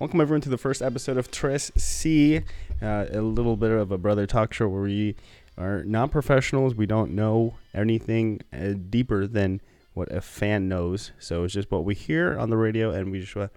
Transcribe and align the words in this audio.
Welcome 0.00 0.22
everyone 0.22 0.40
to 0.40 0.48
the 0.48 0.56
first 0.56 0.80
episode 0.80 1.18
of 1.18 1.30
Tres 1.30 1.70
C, 1.76 2.38
uh, 2.80 3.04
a 3.12 3.20
little 3.20 3.54
bit 3.54 3.70
of 3.70 3.92
a 3.92 3.98
brother 3.98 4.26
talk 4.26 4.54
show 4.54 4.66
where 4.66 4.80
we 4.80 5.14
are 5.58 5.84
not 5.84 6.10
professionals. 6.10 6.74
We 6.74 6.86
don't 6.86 7.10
know 7.10 7.56
anything 7.74 8.40
uh, 8.50 8.76
deeper 8.88 9.26
than 9.26 9.60
what 9.92 10.10
a 10.10 10.22
fan 10.22 10.70
knows. 10.70 11.12
So 11.18 11.44
it's 11.44 11.52
just 11.52 11.70
what 11.70 11.84
we 11.84 11.94
hear 11.94 12.38
on 12.38 12.48
the 12.48 12.56
radio, 12.56 12.90
and 12.92 13.12
we 13.12 13.20
just 13.20 13.36
uh, 13.36 13.48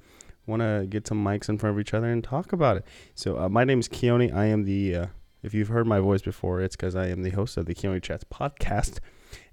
want 0.46 0.62
to 0.62 0.86
get 0.90 1.08
some 1.08 1.24
mics 1.24 1.48
in 1.48 1.58
front 1.58 1.78
of 1.78 1.80
each 1.80 1.94
other 1.94 2.08
and 2.08 2.22
talk 2.22 2.52
about 2.52 2.76
it. 2.76 2.86
So 3.16 3.40
uh, 3.40 3.48
my 3.48 3.64
name 3.64 3.80
is 3.80 3.88
Keone. 3.88 4.36
I 4.36 4.48
am 4.48 4.66
the 4.66 4.96
uh, 4.98 5.06
if 5.44 5.54
you've 5.54 5.70
heard 5.70 5.88
my 5.88 6.02
voice 6.02 6.24
before, 6.24 6.60
it's 6.60 6.76
because 6.76 6.94
I 6.94 7.08
am 7.08 7.24
the 7.24 7.30
host 7.30 7.56
of 7.56 7.68
the 7.68 7.74
Keone 7.74 8.04
Chats 8.04 8.26
podcast. 8.26 9.00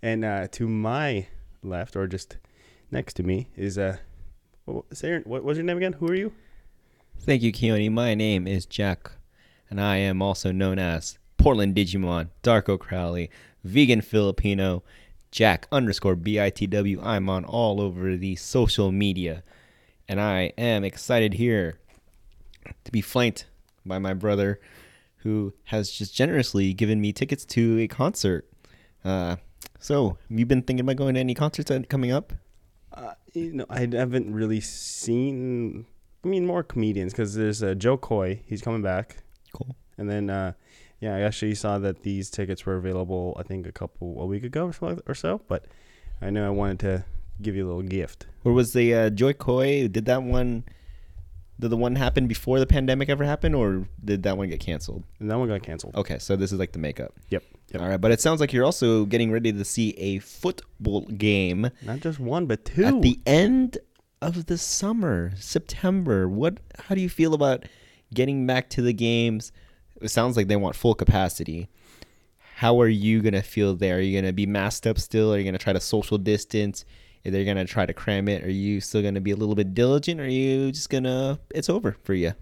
And 0.02 0.24
uh, 0.24 0.48
to 0.48 0.66
my 0.66 1.28
left, 1.62 1.94
or 1.94 2.08
just 2.08 2.38
next 2.90 3.14
to 3.14 3.22
me, 3.22 3.46
is 3.54 3.78
uh, 3.78 3.98
what, 4.64 4.86
say 4.92 5.20
what 5.20 5.44
was 5.44 5.56
your 5.56 5.64
name 5.64 5.76
again? 5.76 5.92
Who 5.92 6.08
are 6.08 6.16
you? 6.16 6.32
Thank 7.22 7.42
you, 7.42 7.52
Keone. 7.52 7.92
My 7.92 8.14
name 8.14 8.48
is 8.48 8.64
Jack, 8.64 9.12
and 9.68 9.78
I 9.78 9.96
am 9.96 10.22
also 10.22 10.52
known 10.52 10.78
as 10.78 11.18
Portland 11.36 11.76
Digimon, 11.76 12.30
Darko 12.42 12.78
Crowley, 12.78 13.30
Vegan 13.62 14.00
Filipino, 14.00 14.82
Jack 15.30 15.68
underscore 15.70 16.16
BITW. 16.16 16.98
I'm 17.04 17.28
on 17.28 17.44
all 17.44 17.78
over 17.78 18.16
the 18.16 18.36
social 18.36 18.90
media, 18.90 19.42
and 20.08 20.18
I 20.18 20.54
am 20.56 20.82
excited 20.82 21.34
here 21.34 21.78
to 22.84 22.90
be 22.90 23.02
flanked 23.02 23.46
by 23.84 23.98
my 23.98 24.14
brother 24.14 24.58
who 25.18 25.52
has 25.64 25.90
just 25.90 26.14
generously 26.14 26.72
given 26.72 27.02
me 27.02 27.12
tickets 27.12 27.44
to 27.44 27.78
a 27.80 27.86
concert. 27.86 28.48
Uh, 29.04 29.36
so, 29.78 30.16
have 30.30 30.38
you 30.38 30.46
been 30.46 30.62
thinking 30.62 30.86
about 30.86 30.96
going 30.96 31.14
to 31.14 31.20
any 31.20 31.34
concerts 31.34 31.70
coming 31.90 32.12
up? 32.12 32.32
Uh, 32.94 33.12
you 33.34 33.52
know, 33.52 33.66
I 33.68 33.80
haven't 33.80 34.32
really 34.32 34.62
seen. 34.62 35.84
I 36.24 36.28
mean, 36.28 36.46
more 36.46 36.62
comedians 36.62 37.12
because 37.12 37.34
there's 37.34 37.62
uh, 37.62 37.74
Jo 37.74 37.96
Koy. 37.96 38.40
He's 38.46 38.60
coming 38.62 38.82
back. 38.82 39.16
Cool. 39.52 39.74
And 39.96 40.08
then, 40.08 40.30
uh, 40.30 40.52
yeah, 41.00 41.16
I 41.16 41.20
actually 41.20 41.54
saw 41.54 41.78
that 41.78 42.02
these 42.02 42.30
tickets 42.30 42.66
were 42.66 42.76
available. 42.76 43.36
I 43.38 43.42
think 43.42 43.66
a 43.66 43.72
couple 43.72 44.20
a 44.20 44.26
week 44.26 44.44
ago 44.44 44.72
or 45.06 45.14
so. 45.14 45.40
But 45.48 45.64
I 46.20 46.30
know 46.30 46.46
I 46.46 46.50
wanted 46.50 46.80
to 46.80 47.04
give 47.40 47.56
you 47.56 47.66
a 47.66 47.68
little 47.68 47.82
gift. 47.82 48.26
Or 48.44 48.52
was 48.52 48.72
the 48.74 48.94
uh, 48.94 49.10
Jo 49.10 49.32
Koy? 49.32 49.88
Did 49.88 50.04
that 50.06 50.22
one? 50.22 50.64
Did 51.58 51.68
the 51.70 51.76
one 51.76 51.94
happen 51.96 52.26
before 52.26 52.58
the 52.58 52.66
pandemic 52.66 53.10
ever 53.10 53.22
happened, 53.24 53.54
or 53.54 53.86
did 54.02 54.22
that 54.22 54.38
one 54.38 54.48
get 54.48 54.60
canceled? 54.60 55.04
And 55.18 55.30
that 55.30 55.38
one 55.38 55.48
got 55.48 55.62
canceled. 55.62 55.94
Okay, 55.94 56.18
so 56.18 56.34
this 56.34 56.52
is 56.52 56.58
like 56.58 56.72
the 56.72 56.78
makeup. 56.78 57.12
Yep. 57.28 57.44
Yep. 57.72 57.82
All 57.82 57.88
right, 57.88 58.00
but 58.00 58.10
it 58.12 58.20
sounds 58.20 58.40
like 58.40 58.54
you're 58.54 58.64
also 58.64 59.04
getting 59.04 59.30
ready 59.30 59.52
to 59.52 59.64
see 59.64 59.90
a 59.98 60.20
football 60.20 61.02
game 61.02 61.70
Not 61.82 62.00
just 62.00 62.18
one, 62.18 62.46
but 62.46 62.64
two. 62.64 62.84
at 62.84 63.02
the 63.02 63.20
end 63.26 63.76
of 64.22 64.46
the 64.46 64.58
summer, 64.58 65.32
September. 65.36 66.28
What? 66.28 66.58
How 66.78 66.94
do 66.94 67.00
you 67.00 67.08
feel 67.08 67.34
about 67.34 67.64
getting 68.12 68.46
back 68.46 68.68
to 68.70 68.82
the 68.82 68.92
games? 68.92 69.52
It 70.00 70.08
sounds 70.08 70.36
like 70.36 70.48
they 70.48 70.56
want 70.56 70.76
full 70.76 70.94
capacity. 70.94 71.68
How 72.56 72.80
are 72.80 72.88
you 72.88 73.22
gonna 73.22 73.42
feel 73.42 73.74
there? 73.74 73.96
Are 73.98 74.00
you 74.00 74.18
gonna 74.20 74.32
be 74.32 74.46
masked 74.46 74.86
up 74.86 74.98
still? 74.98 75.32
Are 75.32 75.38
you 75.38 75.44
gonna 75.44 75.58
try 75.58 75.72
to 75.72 75.80
social 75.80 76.18
distance? 76.18 76.84
Are 77.24 77.30
they 77.30 77.44
gonna 77.44 77.64
try 77.64 77.86
to 77.86 77.92
cram 77.94 78.28
it? 78.28 78.44
Are 78.44 78.50
you 78.50 78.80
still 78.80 79.02
gonna 79.02 79.20
be 79.20 79.30
a 79.30 79.36
little 79.36 79.54
bit 79.54 79.74
diligent? 79.74 80.20
Or 80.20 80.24
are 80.24 80.28
you 80.28 80.70
just 80.72 80.90
gonna? 80.90 81.38
It's 81.54 81.68
over 81.70 81.96
for 82.02 82.14
you. 82.14 82.32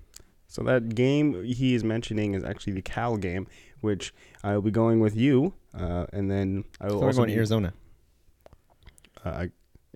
So 0.49 0.62
that 0.65 0.95
game 0.95 1.45
he 1.45 1.75
is 1.75 1.84
mentioning 1.84 2.34
is 2.34 2.43
actually 2.43 2.73
the 2.73 2.83
Cal 2.83 3.17
game, 3.17 3.47
which 3.81 4.15
I 4.43 4.55
will 4.55 4.62
be 4.62 4.71
going 4.71 4.99
with 4.99 5.15
you, 5.15 5.53
uh, 5.75 6.06
and 6.12 6.31
then 6.31 6.65
I 6.81 6.87
will 6.87 7.01
So 7.01 7.06
also 7.06 7.17
going 7.19 7.29
to 7.31 7.37
Arizona. 7.37 7.75
uh, 9.25 9.47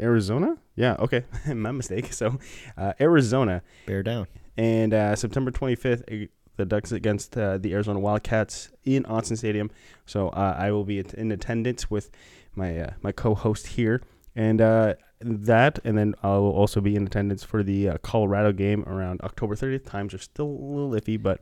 Arizona. 0.00 0.56
Yeah, 0.76 0.96
okay, 0.98 1.24
my 1.54 1.72
mistake. 1.72 2.12
So 2.12 2.38
uh, 2.76 2.92
Arizona, 3.00 3.62
Bear 3.86 4.02
down. 4.02 4.26
and 4.56 4.92
uh, 4.94 5.16
September 5.16 5.50
25th, 5.50 6.24
uh, 6.24 6.26
the 6.56 6.64
Ducks 6.66 6.92
against 6.92 7.36
uh, 7.36 7.58
the 7.58 7.72
Arizona 7.72 7.98
Wildcats 7.98 8.70
in 8.84 9.04
Autzen 9.04 9.36
Stadium. 9.38 9.70
So 10.06 10.28
uh, 10.30 10.54
I 10.58 10.70
will 10.70 10.84
be 10.84 11.02
in 11.14 11.32
attendance 11.32 11.91
with 11.91 12.10
my 12.54 12.78
uh, 12.78 12.91
my 13.02 13.12
co-host 13.12 13.66
here, 13.69 14.02
and 14.36 14.60
uh, 14.60 14.94
that, 15.20 15.78
and 15.84 15.97
then 15.97 16.14
I 16.22 16.28
will 16.36 16.52
also 16.52 16.81
be 16.81 16.94
in 16.97 17.06
attendance 17.06 17.42
for 17.44 17.62
the 17.62 17.88
uh, 17.91 17.98
Colorado 17.98 18.52
game 18.52 18.84
around 18.86 19.20
October 19.22 19.54
30th. 19.54 19.86
Times 19.86 20.12
are 20.14 20.19
still 20.19 20.47
a 20.47 20.48
little 20.75 20.91
iffy, 20.91 21.22
but. 21.22 21.41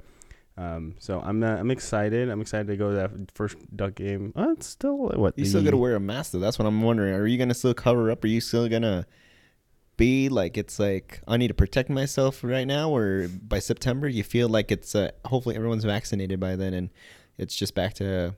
Um, 0.61 0.95
so 0.99 1.21
I'm 1.25 1.43
uh, 1.43 1.57
I'm 1.57 1.71
excited. 1.71 2.29
I'm 2.29 2.41
excited 2.43 2.67
to 2.67 2.77
go 2.77 2.91
to 2.91 2.97
that 2.97 3.11
first 3.35 3.57
duck 3.75 3.95
game. 3.95 4.33
Uh, 4.37 4.51
it's 4.51 4.67
still 4.67 4.97
what 4.99 5.39
You 5.39 5.45
the- 5.45 5.51
still 5.51 5.65
gotta 5.65 5.77
wear 5.79 5.95
a 5.97 6.01
mask 6.01 6.33
though. 6.33 6.39
That's 6.39 6.59
what 6.59 6.67
I'm 6.67 6.83
wondering. 6.83 7.15
Are 7.15 7.27
you 7.27 7.39
gonna 7.39 7.55
still 7.55 7.73
cover 7.75 8.11
up? 8.11 8.23
Are 8.25 8.29
you 8.29 8.41
still 8.43 8.69
gonna 8.69 9.07
be 9.97 10.29
like 10.29 10.57
it's 10.59 10.79
like 10.79 11.21
I 11.27 11.37
need 11.37 11.49
to 11.49 11.55
protect 11.55 11.89
myself 11.91 12.45
right 12.45 12.67
now, 12.67 12.91
or 12.91 13.29
by 13.29 13.59
September 13.59 14.09
you 14.09 14.23
feel 14.23 14.49
like 14.49 14.71
it's 14.71 14.95
uh, 14.95 15.11
hopefully 15.25 15.57
everyone's 15.57 15.85
vaccinated 15.85 16.39
by 16.41 16.57
then 16.57 16.75
and 16.75 16.91
it's 17.39 17.55
just 17.57 17.75
back 17.75 17.95
to 17.95 18.35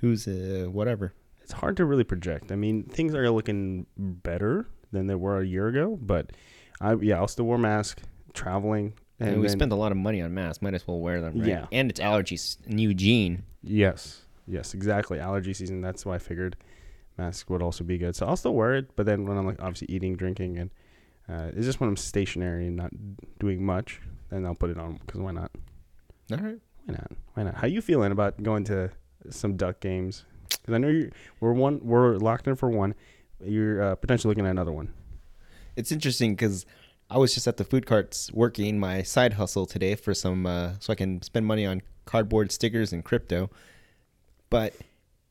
who's 0.00 0.26
uh, 0.26 0.66
whatever. 0.70 1.12
it's 1.42 1.52
hard 1.52 1.76
to 1.76 1.84
really 1.84 2.04
project. 2.04 2.50
I 2.50 2.56
mean, 2.56 2.82
things 2.84 3.14
are 3.14 3.30
looking 3.30 3.86
better 3.96 4.66
than 4.92 5.06
they 5.06 5.14
were 5.14 5.40
a 5.40 5.46
year 5.46 5.68
ago, 5.68 5.98
but 6.02 6.32
I 6.80 6.94
yeah, 6.94 7.16
I'll 7.18 7.28
still 7.28 7.44
wear 7.46 7.58
mask 7.58 8.00
traveling 8.32 8.94
and, 9.20 9.36
we 9.40 9.46
then- 9.46 9.56
spent 9.56 9.72
a 9.72 9.76
lot 9.76 9.92
of 9.92 9.98
money 9.98 10.20
on 10.22 10.32
masks. 10.34 10.62
Might 10.62 10.74
as 10.74 10.86
well 10.86 11.00
wear 11.00 11.20
them. 11.20 11.38
Right? 11.38 11.48
Yeah. 11.48 11.66
And 11.72 11.90
it's 11.90 12.00
allergies 12.00 12.56
in 12.66 12.78
Eugene. 12.78 13.44
yes, 13.62 14.22
yes, 14.46 14.74
exactly. 14.74 15.18
Allergy 15.20 15.54
season. 15.54 15.80
That's 15.80 16.04
why 16.04 16.16
I 16.16 16.18
figured 16.18 16.56
mask 17.16 17.48
would 17.50 17.62
also 17.62 17.84
be 17.84 17.96
good. 17.98 18.16
So 18.16 18.26
I'll 18.26 18.36
still 18.36 18.54
wear 18.54 18.74
it, 18.74 18.94
but 18.96 19.06
then 19.06 19.24
when 19.26 19.36
I'm 19.38 19.46
like 19.46 19.60
obviously 19.60 19.88
eating, 19.94 20.16
drinking, 20.16 20.58
and 20.58 20.70
uh, 21.28 21.50
it's 21.56 21.64
just 21.66 21.80
when 21.80 21.88
I'm 21.88 21.96
stationary 21.96 22.66
and 22.66 22.76
not 22.76 22.90
doing 23.38 23.64
much, 23.64 24.00
then 24.30 24.44
I'll 24.44 24.54
put 24.54 24.70
it 24.70 24.78
on 24.78 24.98
because 25.06 25.20
why 25.20 25.30
not? 25.32 25.50
All 26.32 26.38
right. 26.38 26.58
Why 26.84 26.92
not? 26.94 27.12
Why 27.34 27.42
not? 27.44 27.54
How 27.54 27.66
you 27.66 27.80
feeling 27.80 28.12
about 28.12 28.42
going 28.42 28.64
to 28.64 28.90
some 29.30 29.56
duck 29.56 29.80
games? 29.80 30.24
Because 30.48 30.74
I 30.74 30.78
know 30.78 30.88
you 30.88 31.10
we're 31.40 31.52
one 31.52 31.80
we're 31.82 32.16
locked 32.16 32.46
in 32.48 32.56
for 32.56 32.68
one. 32.68 32.94
You're 33.42 33.82
uh, 33.82 33.94
potentially 33.94 34.30
looking 34.30 34.44
at 34.46 34.50
another 34.50 34.72
one. 34.72 34.92
it's 35.76 35.90
interesting 35.92 36.34
because 36.34 36.66
I 37.10 37.18
was 37.18 37.34
just 37.34 37.46
at 37.46 37.56
the 37.58 37.64
food 37.64 37.86
carts 37.86 38.32
working 38.32 38.78
my 38.78 39.02
side 39.02 39.34
hustle 39.34 39.66
today 39.66 39.94
for 39.94 40.14
some, 40.14 40.46
uh, 40.46 40.72
so 40.80 40.92
I 40.92 40.96
can 40.96 41.22
spend 41.22 41.46
money 41.46 41.66
on 41.66 41.82
cardboard 42.06 42.50
stickers 42.50 42.92
and 42.92 43.04
crypto. 43.04 43.50
But 44.50 44.74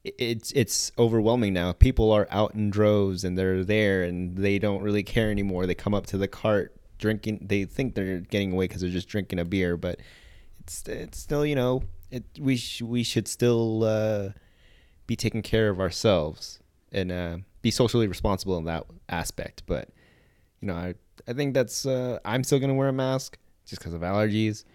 it's 0.03 0.51
it's 0.51 0.91
overwhelming 0.97 1.53
now. 1.53 1.71
People 1.71 2.11
are 2.11 2.27
out 2.29 2.55
in 2.55 2.69
droves 2.69 3.23
and 3.23 3.37
they're 3.37 3.63
there 3.63 4.03
and 4.03 4.37
they 4.37 4.59
don't 4.59 4.81
really 4.81 5.03
care 5.03 5.31
anymore. 5.31 5.65
They 5.65 5.75
come 5.75 5.93
up 5.93 6.05
to 6.07 6.17
the 6.17 6.27
cart 6.27 6.75
drinking. 6.97 7.45
They 7.49 7.65
think 7.65 7.95
they're 7.95 8.19
getting 8.19 8.51
away 8.51 8.67
because 8.67 8.81
they're 8.81 8.89
just 8.89 9.07
drinking 9.07 9.39
a 9.39 9.45
beer, 9.45 9.77
but 9.77 9.99
it's 10.59 10.87
it's 10.87 11.19
still 11.19 11.45
you 11.45 11.55
know 11.55 11.83
it 12.11 12.23
we 12.39 12.57
sh- 12.57 12.81
we 12.81 13.03
should 13.03 13.27
still 13.27 13.83
uh, 13.83 14.29
be 15.07 15.15
taking 15.15 15.41
care 15.41 15.69
of 15.69 15.79
ourselves 15.79 16.59
and 16.91 17.11
uh, 17.11 17.37
be 17.61 17.71
socially 17.71 18.07
responsible 18.07 18.57
in 18.57 18.65
that 18.65 18.85
aspect. 19.07 19.63
But 19.65 19.89
you 20.59 20.67
know, 20.67 20.75
I 20.75 20.95
I 21.27 21.33
think 21.33 21.53
that's 21.53 21.85
uh, 21.85 22.19
I'm 22.25 22.43
still 22.43 22.59
gonna 22.59 22.73
wear 22.73 22.89
a 22.89 22.93
mask 22.93 23.37
just 23.65 23.79
because 23.79 23.93
of 23.93 24.01
allergies, 24.01 24.65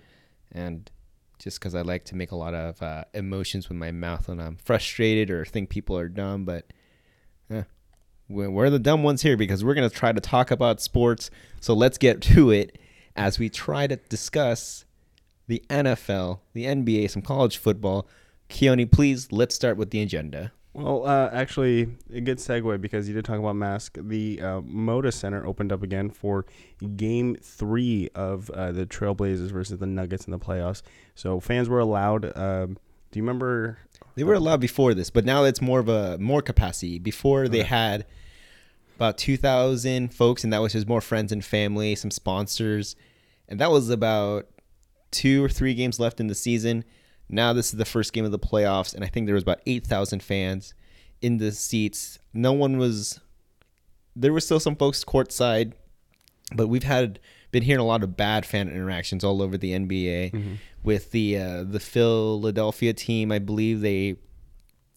and 0.52 0.90
just 1.38 1.60
because 1.60 1.74
I 1.74 1.82
like 1.82 2.04
to 2.06 2.16
make 2.16 2.32
a 2.32 2.36
lot 2.36 2.54
of 2.54 2.82
uh, 2.82 3.04
emotions 3.14 3.68
with 3.68 3.78
my 3.78 3.92
mouth 3.92 4.28
when 4.28 4.40
I'm 4.40 4.56
frustrated 4.56 5.30
or 5.30 5.44
think 5.44 5.70
people 5.70 5.96
are 5.96 6.08
dumb. 6.08 6.44
But 6.44 6.66
we're 8.28 8.70
the 8.70 8.78
dumb 8.78 9.02
ones 9.02 9.22
here 9.22 9.36
because 9.36 9.64
we're 9.64 9.74
gonna 9.74 9.88
try 9.88 10.12
to 10.12 10.20
talk 10.20 10.50
about 10.50 10.80
sports. 10.80 11.30
So 11.60 11.74
let's 11.74 11.98
get 11.98 12.20
to 12.34 12.50
it 12.50 12.78
as 13.16 13.38
we 13.38 13.48
try 13.48 13.86
to 13.86 13.96
discuss 13.96 14.84
the 15.46 15.62
NFL, 15.70 16.40
the 16.52 16.66
NBA, 16.66 17.10
some 17.10 17.22
college 17.22 17.56
football. 17.56 18.06
Keone, 18.50 18.90
please 18.90 19.32
let's 19.32 19.54
start 19.54 19.76
with 19.76 19.90
the 19.90 20.02
agenda. 20.02 20.52
Well, 20.78 21.06
uh, 21.06 21.28
actually, 21.32 21.88
a 22.12 22.20
good 22.20 22.38
segue 22.38 22.80
because 22.80 23.08
you 23.08 23.14
did 23.14 23.24
talk 23.24 23.38
about 23.38 23.56
mask. 23.56 23.98
The 24.00 24.40
uh, 24.40 24.60
Moda 24.60 25.12
Center 25.12 25.44
opened 25.44 25.72
up 25.72 25.82
again 25.82 26.08
for 26.08 26.46
Game 26.96 27.34
Three 27.34 28.10
of 28.14 28.48
uh, 28.50 28.70
the 28.70 28.86
Trailblazers 28.86 29.50
versus 29.50 29.78
the 29.78 29.86
Nuggets 29.86 30.26
in 30.26 30.30
the 30.30 30.38
playoffs. 30.38 30.82
So 31.16 31.40
fans 31.40 31.68
were 31.68 31.80
allowed. 31.80 32.26
Um, 32.36 32.78
do 33.10 33.18
you 33.18 33.22
remember? 33.22 33.78
They 34.14 34.22
were 34.22 34.34
allowed 34.34 34.60
before 34.60 34.94
this, 34.94 35.10
but 35.10 35.24
now 35.24 35.42
it's 35.44 35.60
more 35.60 35.80
of 35.80 35.88
a 35.88 36.16
more 36.18 36.42
capacity. 36.42 37.00
Before 37.00 37.48
they 37.48 37.64
had 37.64 38.06
about 38.94 39.18
two 39.18 39.36
thousand 39.36 40.14
folks, 40.14 40.44
and 40.44 40.52
that 40.52 40.62
was 40.62 40.74
just 40.74 40.86
more 40.86 41.00
friends 41.00 41.32
and 41.32 41.44
family, 41.44 41.96
some 41.96 42.12
sponsors, 42.12 42.94
and 43.48 43.58
that 43.58 43.72
was 43.72 43.90
about 43.90 44.46
two 45.10 45.44
or 45.44 45.48
three 45.48 45.74
games 45.74 45.98
left 45.98 46.20
in 46.20 46.28
the 46.28 46.34
season. 46.36 46.84
Now 47.28 47.52
this 47.52 47.66
is 47.66 47.78
the 47.78 47.84
first 47.84 48.12
game 48.12 48.24
of 48.24 48.30
the 48.30 48.38
playoffs, 48.38 48.94
and 48.94 49.04
I 49.04 49.08
think 49.08 49.26
there 49.26 49.34
was 49.34 49.42
about 49.42 49.60
eight 49.66 49.86
thousand 49.86 50.22
fans 50.22 50.74
in 51.20 51.38
the 51.38 51.52
seats. 51.52 52.18
No 52.32 52.52
one 52.52 52.78
was. 52.78 53.20
There 54.16 54.32
were 54.32 54.40
still 54.40 54.60
some 54.60 54.76
folks 54.76 55.04
courtside, 55.04 55.72
but 56.54 56.68
we've 56.68 56.84
had 56.84 57.20
been 57.50 57.62
hearing 57.62 57.80
a 57.80 57.86
lot 57.86 58.02
of 58.02 58.16
bad 58.16 58.44
fan 58.44 58.68
interactions 58.68 59.24
all 59.24 59.40
over 59.40 59.56
the 59.56 59.72
NBA 59.72 60.58
with 60.82 61.10
the 61.12 61.38
uh, 61.38 61.64
the 61.64 61.80
Philadelphia 61.80 62.92
team. 62.92 63.30
I 63.30 63.38
believe 63.38 63.80
they 63.80 64.16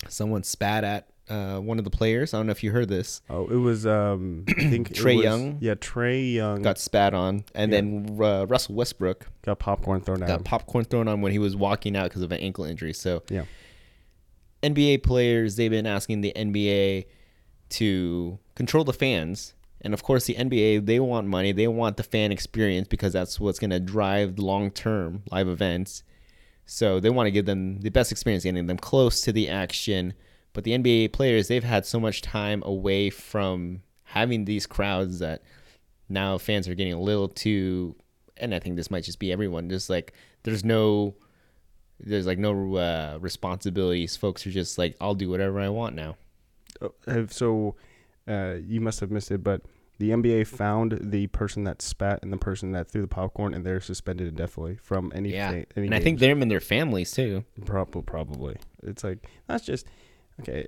someone 0.07 0.43
spat 0.43 0.83
at 0.83 1.10
uh, 1.31 1.59
one 1.59 1.77
of 1.77 1.83
the 1.85 1.89
players. 1.89 2.33
I 2.33 2.37
don't 2.37 2.47
know 2.47 2.51
if 2.51 2.63
you 2.63 2.71
heard 2.71 2.89
this. 2.89 3.21
Oh, 3.29 3.47
it 3.47 3.55
was 3.55 3.85
um, 3.85 4.43
I 4.49 4.53
think 4.69 4.89
was- 4.89 4.99
Young? 5.23 5.57
Yeah, 5.61 5.75
Trae 5.75 6.33
Young 6.33 6.61
Got 6.61 6.77
spat 6.77 7.13
on, 7.13 7.45
and 7.55 7.71
Yeah. 7.71 7.77
then 7.81 8.17
uh, 8.21 8.45
Russell 8.47 8.75
Westbrook 8.75 9.27
got 9.43 9.59
popcorn 9.59 10.01
thrown 10.01 10.21
at 10.23 10.27
got 10.27 10.43
popcorn 10.43 10.85
thrown 10.85 11.07
on 11.07 11.21
when 11.21 11.31
he 11.31 11.39
was 11.39 11.55
walking 11.55 11.95
out 11.95 12.05
because 12.09 12.21
of 12.21 12.31
an 12.31 12.39
ankle 12.39 12.65
injury. 12.65 12.93
So 12.93 13.23
Yeah. 13.29 13.45
NBA 14.63 15.03
players, 15.03 15.55
they've 15.55 15.71
been 15.71 15.87
asking 15.87 16.21
the 16.21 16.33
NBA 16.35 17.05
to 17.69 18.37
control 18.55 18.83
the 18.83 18.93
fans. 18.93 19.53
And 19.83 19.93
of 19.95 20.03
course, 20.03 20.25
the 20.25 20.35
NBA, 20.35 20.85
they 20.85 20.99
want 20.99 21.25
money. 21.27 21.51
They 21.51 21.67
want 21.67 21.97
the 21.97 22.03
fan 22.03 22.31
experience 22.31 22.87
because 22.87 23.13
that's 23.13 23.39
what's 23.39 23.57
going 23.57 23.71
to 23.71 23.79
drive 23.79 24.37
long 24.37 24.69
term 24.69 25.23
live 25.31 25.47
events. 25.47 26.03
So 26.67 26.99
they 26.99 27.09
want 27.09 27.25
to 27.27 27.31
give 27.31 27.45
them 27.47 27.79
the 27.81 27.89
best 27.89 28.11
experience, 28.11 28.43
getting 28.43 28.67
them 28.67 28.77
close 28.77 29.21
to 29.21 29.31
the 29.31 29.49
action. 29.49 30.13
But 30.53 30.63
the 30.63 30.71
NBA 30.71 31.13
players, 31.13 31.47
they've 31.47 31.63
had 31.63 31.85
so 31.85 31.99
much 31.99 32.21
time 32.21 32.61
away 32.65 33.09
from 33.09 33.81
having 34.03 34.45
these 34.45 34.67
crowds 34.67 35.19
that 35.19 35.43
now 36.09 36.37
fans 36.37 36.67
are 36.67 36.75
getting 36.75 36.93
a 36.93 36.99
little 36.99 37.29
too. 37.29 37.95
And 38.37 38.53
I 38.53 38.59
think 38.59 38.75
this 38.75 38.91
might 38.91 39.03
just 39.03 39.19
be 39.19 39.31
everyone. 39.31 39.69
Just 39.69 39.89
like 39.89 40.13
there's 40.43 40.65
no 40.65 41.15
there's 41.99 42.25
like 42.25 42.39
no 42.39 42.75
uh, 42.75 43.17
responsibilities. 43.21 44.17
Folks 44.17 44.45
are 44.45 44.51
just 44.51 44.77
like, 44.77 44.95
I'll 44.99 45.15
do 45.15 45.29
whatever 45.29 45.59
I 45.59 45.69
want 45.69 45.95
now. 45.95 46.17
Oh, 46.81 47.27
so 47.29 47.75
uh, 48.27 48.55
you 48.65 48.81
must 48.81 48.99
have 48.99 49.11
missed 49.11 49.31
it, 49.31 49.43
but 49.43 49.61
the 49.99 50.09
NBA 50.09 50.47
found 50.47 50.97
the 50.99 51.27
person 51.27 51.63
that 51.65 51.81
spat 51.81 52.19
and 52.23 52.33
the 52.33 52.37
person 52.37 52.71
that 52.71 52.89
threw 52.89 53.01
the 53.01 53.07
popcorn, 53.07 53.53
and 53.53 53.63
they're 53.63 53.79
suspended 53.79 54.27
indefinitely 54.27 54.77
from 54.81 55.11
any. 55.13 55.31
Yeah, 55.31 55.51
fa- 55.51 55.65
any 55.75 55.85
and 55.87 55.95
I 55.95 55.99
think 55.99 56.19
games. 56.19 56.31
them 56.31 56.41
and 56.41 56.49
their 56.49 56.59
families 56.59 57.11
too. 57.11 57.45
Probably, 57.65 58.01
probably. 58.01 58.57
It's 58.81 59.03
like 59.03 59.27
that's 59.47 59.63
just 59.63 59.85
okay. 60.39 60.67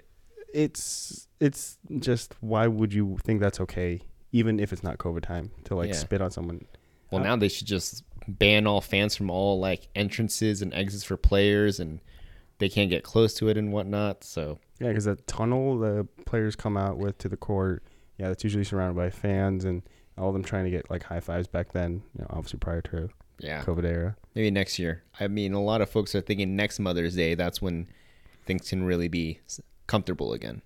It's 0.53 1.27
it's 1.39 1.77
just 1.99 2.35
why 2.41 2.67
would 2.67 2.93
you 2.93 3.17
think 3.23 3.41
that's 3.41 3.59
okay, 3.61 4.01
even 4.31 4.59
if 4.59 4.71
it's 4.71 4.83
not 4.83 4.97
COVID 4.99 5.21
time, 5.23 5.51
to 5.65 5.75
like 5.75 5.89
Yeah. 5.89 5.95
spit 5.95 6.21
on 6.21 6.31
someone? 6.31 6.65
Well, 7.11 7.23
now 7.23 7.35
they 7.35 7.47
should 7.49 7.67
just 7.67 8.03
ban 8.27 8.65
all 8.67 8.81
fans 8.81 9.15
from 9.15 9.29
all 9.29 9.59
like 9.59 9.87
entrances 9.95 10.61
and 10.61 10.73
exits 10.73 11.03
for 11.03 11.17
players, 11.17 11.79
and 11.79 11.99
they 12.59 12.69
can't 12.69 12.89
get 12.89 13.03
close 13.03 13.33
to 13.35 13.49
it 13.49 13.57
and 13.57 13.71
whatnot. 13.73 14.23
So 14.23 14.59
Yeah, 14.79 14.89
because 14.89 15.05
that 15.05 15.25
tunnel 15.27 15.77
the 15.79 16.07
players 16.25 16.55
come 16.55 16.77
out 16.77 16.97
with 16.97 17.17
to 17.19 17.29
the 17.29 17.37
court, 17.37 17.83
yeah, 18.17 18.27
that's 18.27 18.43
usually 18.43 18.63
surrounded 18.63 18.95
by 18.95 19.09
fans 19.09 19.65
and 19.65 19.81
all 20.17 20.27
of 20.29 20.33
them 20.33 20.43
trying 20.43 20.65
to 20.65 20.69
get 20.71 20.89
like 20.91 21.03
high 21.03 21.19
fives 21.19 21.47
back 21.47 21.71
then. 21.71 22.03
You 22.15 22.21
know, 22.21 22.27
obviously 22.29 22.59
prior 22.59 22.81
to 22.81 23.09
yeah, 23.39 23.63
COVID 23.63 23.83
era. 23.85 24.15
maybe 24.35 24.51
next 24.51 24.77
year. 24.77 25.03
I 25.19 25.27
mean, 25.27 25.53
a 25.53 25.61
lot 25.61 25.81
of 25.81 25.89
folks 25.89 26.13
are 26.13 26.21
thinking 26.21 26.55
next 26.55 26.79
Mother's 26.79 27.15
Day. 27.15 27.33
That's 27.33 27.59
when 27.61 27.87
things 28.45 28.69
can 28.69 28.83
really 28.83 29.07
be 29.07 29.39
comfortable 29.87 30.33
again. 30.33 30.61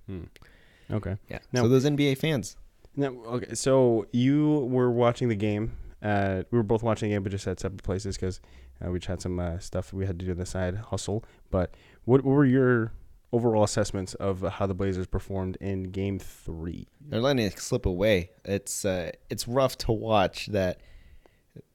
Okay. 0.91 1.17
Yeah. 1.29 1.39
Now- 1.51 1.63
so 1.63 1.67
those 1.69 1.85
NBA 1.85 2.17
fans. 2.17 2.55
Now, 2.95 3.09
okay, 3.27 3.53
so 3.53 4.07
you 4.11 4.67
were 4.71 4.89
watching 4.89 5.29
the 5.29 5.35
game. 5.35 5.77
Uh, 6.01 6.43
we 6.49 6.57
were 6.57 6.63
both 6.63 6.81
watching 6.81 7.09
the 7.09 7.15
game, 7.15 7.21
but 7.23 7.31
just 7.31 7.45
at 7.47 7.59
separate 7.59 7.83
places 7.83 8.17
because 8.17 8.41
uh, 8.83 8.89
we 8.89 8.97
just 8.99 9.07
had 9.07 9.21
some 9.21 9.39
uh, 9.39 9.59
stuff 9.59 9.93
we 9.93 10.05
had 10.07 10.17
to 10.19 10.25
do 10.25 10.31
on 10.31 10.37
the 10.37 10.45
side 10.47 10.75
hustle. 10.75 11.23
But 11.51 11.75
what, 12.05 12.23
what 12.23 12.31
were 12.31 12.45
your 12.45 12.93
overall 13.31 13.63
assessments 13.63 14.15
of 14.15 14.41
how 14.41 14.65
the 14.65 14.73
Blazers 14.73 15.05
performed 15.05 15.57
in 15.61 15.91
Game 15.91 16.17
Three? 16.17 16.87
They're 17.01 17.21
letting 17.21 17.45
it 17.45 17.59
slip 17.59 17.85
away. 17.85 18.31
It's 18.45 18.83
uh, 18.83 19.11
it's 19.29 19.47
rough 19.47 19.77
to 19.79 19.91
watch 19.91 20.47
that 20.47 20.81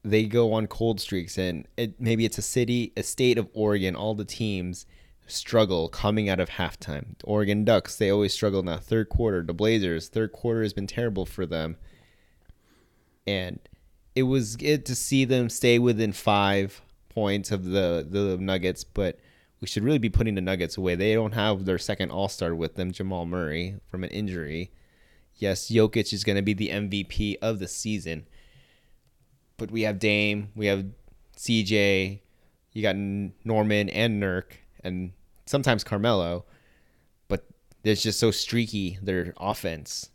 they 0.03 0.25
go 0.25 0.51
on 0.53 0.67
cold 0.67 0.99
streaks, 0.99 1.37
and 1.37 1.67
it 1.77 1.99
maybe 2.01 2.25
it's 2.25 2.37
a 2.37 2.41
city, 2.41 2.91
a 2.97 3.03
state 3.03 3.37
of 3.37 3.47
Oregon. 3.53 3.95
All 3.95 4.13
the 4.15 4.25
teams 4.25 4.85
struggle 5.27 5.89
coming 5.89 6.29
out 6.29 6.39
of 6.39 6.49
halftime. 6.51 7.15
Oregon 7.23 7.63
Ducks 7.63 7.95
they 7.95 8.09
always 8.09 8.33
struggle 8.33 8.59
in 8.59 8.65
that 8.67 8.83
third 8.83 9.09
quarter. 9.09 9.41
The 9.41 9.53
Blazers 9.53 10.07
third 10.07 10.31
quarter 10.31 10.63
has 10.63 10.73
been 10.73 10.87
terrible 10.87 11.25
for 11.25 11.45
them, 11.45 11.77
and 13.25 13.59
it 14.15 14.23
was 14.23 14.55
good 14.55 14.85
to 14.85 14.95
see 14.95 15.25
them 15.25 15.49
stay 15.49 15.79
within 15.79 16.11
five 16.13 16.81
points 17.09 17.51
of 17.51 17.65
the 17.65 18.05
the 18.09 18.37
Nuggets, 18.37 18.83
but. 18.83 19.19
We 19.61 19.67
should 19.67 19.85
really 19.85 19.97
be 19.97 20.09
putting 20.09 20.35
the 20.35 20.41
Nuggets 20.41 20.75
away. 20.75 20.95
They 20.95 21.13
don't 21.13 21.35
have 21.35 21.63
their 21.63 21.77
second 21.77 22.11
All 22.11 22.27
Star 22.27 22.53
with 22.53 22.75
them, 22.75 22.91
Jamal 22.91 23.25
Murray, 23.25 23.77
from 23.87 24.03
an 24.03 24.09
injury. 24.09 24.73
Yes, 25.35 25.71
Jokic 25.71 26.11
is 26.11 26.25
going 26.25 26.35
to 26.35 26.41
be 26.41 26.53
the 26.53 26.67
MVP 26.67 27.37
of 27.41 27.59
the 27.59 27.69
season. 27.69 28.27
But 29.57 29.71
we 29.71 29.83
have 29.83 29.99
Dame, 29.99 30.49
we 30.53 30.65
have 30.65 30.87
CJ, 31.37 32.19
you 32.73 32.81
got 32.81 32.95
Norman 32.95 33.89
and 33.89 34.21
Nurk, 34.21 34.57
and 34.83 35.11
sometimes 35.45 35.83
Carmelo. 35.83 36.45
But 37.27 37.45
it's 37.83 38.01
just 38.01 38.19
so 38.19 38.31
streaky 38.31 38.97
their 39.01 39.33
offense. 39.37 40.09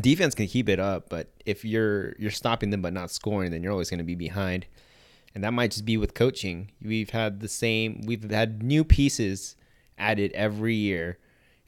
Defense 0.00 0.34
can 0.34 0.46
keep 0.46 0.68
it 0.68 0.78
up, 0.78 1.08
but 1.08 1.32
if 1.44 1.64
you're 1.64 2.14
you're 2.18 2.30
stopping 2.30 2.70
them 2.70 2.82
but 2.82 2.92
not 2.92 3.10
scoring, 3.10 3.50
then 3.50 3.62
you're 3.62 3.72
always 3.72 3.90
going 3.90 3.98
to 3.98 4.04
be 4.04 4.14
behind. 4.14 4.66
And 5.34 5.44
that 5.44 5.52
might 5.52 5.72
just 5.72 5.84
be 5.84 5.96
with 5.96 6.14
coaching. 6.14 6.70
We've 6.82 7.10
had 7.10 7.40
the 7.40 7.48
same. 7.48 8.02
We've 8.06 8.30
had 8.30 8.62
new 8.62 8.84
pieces 8.84 9.56
added 9.98 10.32
every 10.32 10.74
year, 10.74 11.18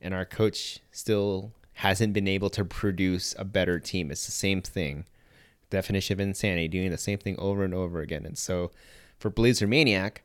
and 0.00 0.14
our 0.14 0.24
coach 0.24 0.80
still 0.90 1.52
hasn't 1.74 2.12
been 2.12 2.28
able 2.28 2.50
to 2.50 2.64
produce 2.64 3.34
a 3.38 3.44
better 3.44 3.78
team. 3.78 4.10
It's 4.10 4.26
the 4.26 4.32
same 4.32 4.62
thing. 4.62 5.04
Definition 5.70 6.14
of 6.14 6.20
insanity, 6.20 6.68
doing 6.68 6.90
the 6.90 6.98
same 6.98 7.18
thing 7.18 7.36
over 7.38 7.64
and 7.64 7.74
over 7.74 8.00
again. 8.00 8.26
And 8.26 8.36
so 8.36 8.70
for 9.18 9.30
Blazer 9.30 9.66
Maniac, 9.66 10.22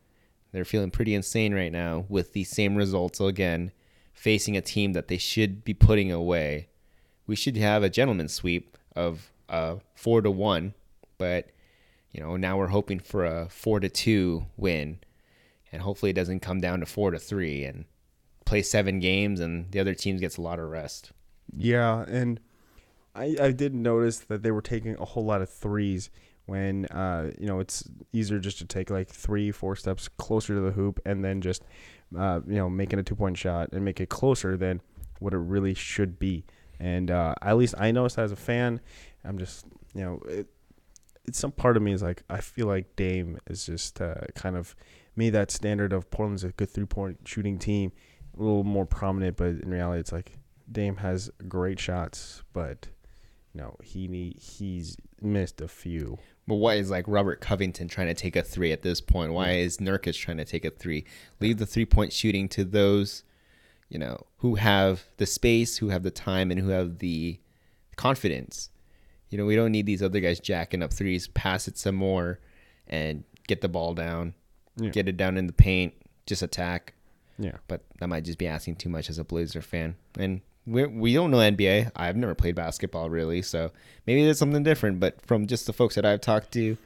they're 0.52 0.66
feeling 0.66 0.92
pretty 0.92 1.14
insane 1.14 1.54
right 1.54 1.72
now 1.72 2.06
with 2.10 2.34
the 2.34 2.44
same 2.44 2.76
results 2.76 3.20
again, 3.20 3.72
facing 4.14 4.56
a 4.58 4.62
team 4.62 4.94
that 4.94 5.08
they 5.08 5.18
should 5.18 5.64
be 5.64 5.74
putting 5.74 6.12
away. 6.12 6.70
We 7.26 7.36
should 7.36 7.58
have 7.58 7.84
a 7.84 7.90
gentleman's 7.90 8.34
sweep 8.34 8.78
of 8.96 9.32
uh, 9.50 9.76
four 9.96 10.22
to 10.22 10.32
one, 10.32 10.74
but 11.18 11.50
you 12.12 12.22
know 12.22 12.38
now 12.38 12.58
we're 12.58 12.68
hoping 12.68 13.00
for 13.00 13.26
a 13.26 13.50
four 13.50 13.80
to 13.80 13.90
two 13.90 14.46
win, 14.56 15.00
and 15.72 15.82
hopefully 15.82 16.12
it 16.12 16.16
doesn't 16.16 16.40
come 16.40 16.62
down 16.62 16.80
to 16.80 16.86
four 16.86 17.12
to 17.12 17.20
three 17.20 17.64
and 17.64 17.86
play 18.46 18.62
seven 18.62 19.00
games 19.00 19.42
and 19.42 19.72
the 19.72 19.80
other 19.80 19.94
team 19.94 20.18
gets 20.18 20.38
a 20.38 20.42
lot 20.42 20.58
of 20.60 20.70
rest. 20.70 21.12
Yeah, 21.56 22.04
and 22.08 22.40
I 23.14 23.36
I 23.40 23.52
did 23.52 23.76
notice 23.76 24.20
that 24.20 24.42
they 24.42 24.52
were 24.52 24.62
taking 24.62 24.96
a 24.96 25.06
whole 25.06 25.26
lot 25.26 25.42
of 25.42 25.50
threes 25.50 26.10
when 26.48 26.86
uh 26.88 27.32
you 27.40 27.46
know 27.46 27.60
it's 27.60 27.88
easier 28.12 28.40
just 28.40 28.58
to 28.58 28.66
take 28.66 28.90
like 28.90 29.08
three 29.10 29.52
four 29.52 29.76
steps 29.76 30.08
closer 30.08 30.56
to 30.56 30.62
the 30.62 30.72
hoop 30.72 31.00
and 31.06 31.24
then 31.24 31.42
just 31.42 31.64
uh 32.18 32.40
you 32.48 32.56
know 32.56 32.70
making 32.70 32.98
a 33.00 33.04
two 33.04 33.16
point 33.16 33.38
shot 33.38 33.70
and 33.72 33.86
make 33.86 34.00
it 34.00 34.10
closer 34.10 34.58
than 34.58 34.82
what 35.20 35.34
it 35.34 35.38
really 35.38 35.74
should 35.74 36.20
be. 36.20 36.46
And 36.80 37.10
uh, 37.10 37.34
at 37.42 37.58
least 37.58 37.76
I 37.78 37.92
noticed 37.92 38.20
as 38.20 38.32
a 38.32 38.36
fan, 38.36 38.80
I'm 39.24 39.38
just 39.38 39.66
you 39.94 40.02
know 40.02 40.22
it, 40.28 40.48
it's 41.26 41.40
some 41.40 41.52
part 41.52 41.76
of 41.76 41.84
me 41.84 41.92
is 41.92 42.04
like 42.04 42.24
I 42.30 42.42
feel 42.42 42.68
like 42.68 42.96
Dame 42.96 43.40
is 43.48 43.66
just 43.66 44.00
uh, 44.02 44.16
kind 44.36 44.56
of 44.56 44.76
made 45.16 45.32
that 45.32 45.52
standard 45.52 45.92
of 45.92 46.10
Portland's 46.12 46.44
a 46.44 46.50
good 46.50 46.70
three 46.70 46.86
point 46.86 47.20
shooting 47.26 47.58
team 47.58 47.92
a 48.38 48.42
little 48.42 48.64
more 48.64 48.86
prominent, 48.86 49.38
but 49.38 49.48
in 49.48 49.70
reality, 49.70 50.00
it's 50.00 50.12
like 50.12 50.38
Dame 50.72 50.98
has 50.98 51.32
great 51.48 51.80
shots, 51.80 52.44
but 52.54 52.88
you 53.54 53.62
know 53.62 53.76
he 53.84 54.08
need, 54.08 54.38
he's 54.40 54.98
missed 55.22 55.62
a 55.62 55.68
few. 55.68 56.20
But 56.48 56.56
why 56.56 56.76
is 56.76 56.90
like 56.90 57.06
Robert 57.08 57.42
Covington 57.42 57.88
trying 57.90 58.08
to 58.08 58.14
take 58.14 58.36
a 58.38 58.42
three 58.42 58.72
at 58.72 58.82
this 58.82 59.02
point? 59.02 59.34
Why 59.34 59.52
is 59.56 59.78
Nurkic 59.80 60.18
trying 60.18 60.38
to 60.38 60.46
take 60.46 60.64
a 60.64 60.70
three? 60.70 61.04
Leave 61.42 61.58
the 61.58 61.66
three 61.66 61.86
point 61.86 62.14
shooting 62.14 62.48
to 62.50 62.64
those, 62.64 63.24
you 63.90 64.00
know, 64.00 64.26
who 64.38 64.56
have 64.56 65.04
the 65.18 65.26
space, 65.26 65.78
who 65.78 65.90
have 65.90 66.04
the 66.04 66.12
time, 66.12 66.50
and 66.52 66.60
who 66.62 66.70
have 66.70 67.00
the 67.00 67.40
confidence. 67.98 68.70
You 69.30 69.38
know, 69.38 69.46
we 69.46 69.56
don't 69.58 69.72
need 69.74 69.86
these 69.86 70.02
other 70.02 70.20
guys 70.22 70.40
jacking 70.40 70.82
up 70.82 70.94
threes. 70.94 71.28
Pass 71.28 71.68
it 71.68 71.78
some 71.78 71.96
more, 71.96 72.40
and 72.88 73.24
get 73.48 73.60
the 73.62 73.68
ball 73.68 73.94
down, 73.94 74.34
Yeah. 74.78 74.92
get 74.92 75.10
it 75.10 75.18
down 75.18 75.38
in 75.38 75.48
the 75.48 75.54
paint, 75.54 75.94
just 76.26 76.42
attack. 76.42 76.94
Yeah, 77.40 77.58
But 77.68 77.84
that 78.00 78.08
might 78.08 78.24
just 78.24 78.38
be 78.40 78.48
asking 78.48 78.78
too 78.78 78.90
much 78.90 79.10
as 79.12 79.20
a 79.20 79.24
Blazer 79.24 79.62
fan. 79.62 79.96
And 80.18 80.42
we 80.68 80.86
we 80.86 81.14
don't 81.14 81.32
know 81.32 81.38
NBA. 81.38 81.92
I've 81.96 82.18
never 82.18 82.36
played 82.36 82.56
basketball 82.56 83.10
really, 83.10 83.42
so 83.42 83.72
maybe 84.06 84.24
there's 84.24 84.38
something 84.38 84.64
different. 84.64 85.00
But 85.00 85.26
from 85.26 85.48
just 85.48 85.66
the 85.66 85.74
folks 85.74 85.96
that 85.96 86.06
I've 86.06 86.22
talked 86.22 86.52
to, 86.54 86.78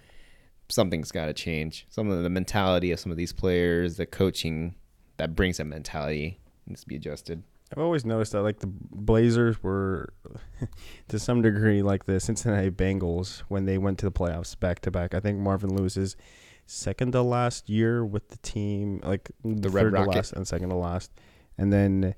something's 0.70 1.12
got 1.12 1.26
to 1.26 1.34
change. 1.34 1.88
Some 1.90 2.10
of 2.10 2.22
the 2.24 2.30
mentality 2.30 2.92
of 2.92 3.00
some 3.00 3.12
of 3.12 3.18
these 3.18 3.34
players, 3.34 3.98
the 3.98 4.06
coaching 4.06 4.76
that 5.18 5.36
brings 5.36 5.58
that 5.58 5.66
mentality 5.66 6.40
needs 6.68 6.82
to 6.82 6.88
be 6.88 6.96
adjusted. 6.96 7.44
I've 7.72 7.82
always 7.82 8.06
noticed 8.06 8.34
that 8.34 8.42
like 8.42 8.60
the 8.60 8.68
Blazers 8.68 9.64
were 9.64 10.14
to 11.08 11.20
some 11.20 11.42
degree 11.42 11.82
like 11.82 12.06
the 12.06 12.20
Cincinnati 12.20 12.70
Bengals 12.70 13.40
when 13.48 13.66
they 13.66 13.78
went 13.78 13.98
to 14.00 14.06
the 14.06 14.12
playoffs 14.12 14.60
back 14.60 14.82
to 14.82 14.92
back. 14.92 15.16
I 15.16 15.20
think 15.20 15.40
Marvin 15.40 15.76
Lewis's 15.76 16.16
second 16.66 17.14
to 17.14 17.22
last 17.22 17.70
year 17.70 18.06
with 18.06 18.28
the 18.28 18.38
team, 18.38 19.00
like 19.04 19.32
The 19.44 19.70
third 19.70 19.94
to 19.94 20.04
last 20.04 20.34
and 20.34 20.48
second 20.48 20.70
to 20.70 20.76
last, 20.76 21.12
and 21.58 21.72
then 21.72 22.14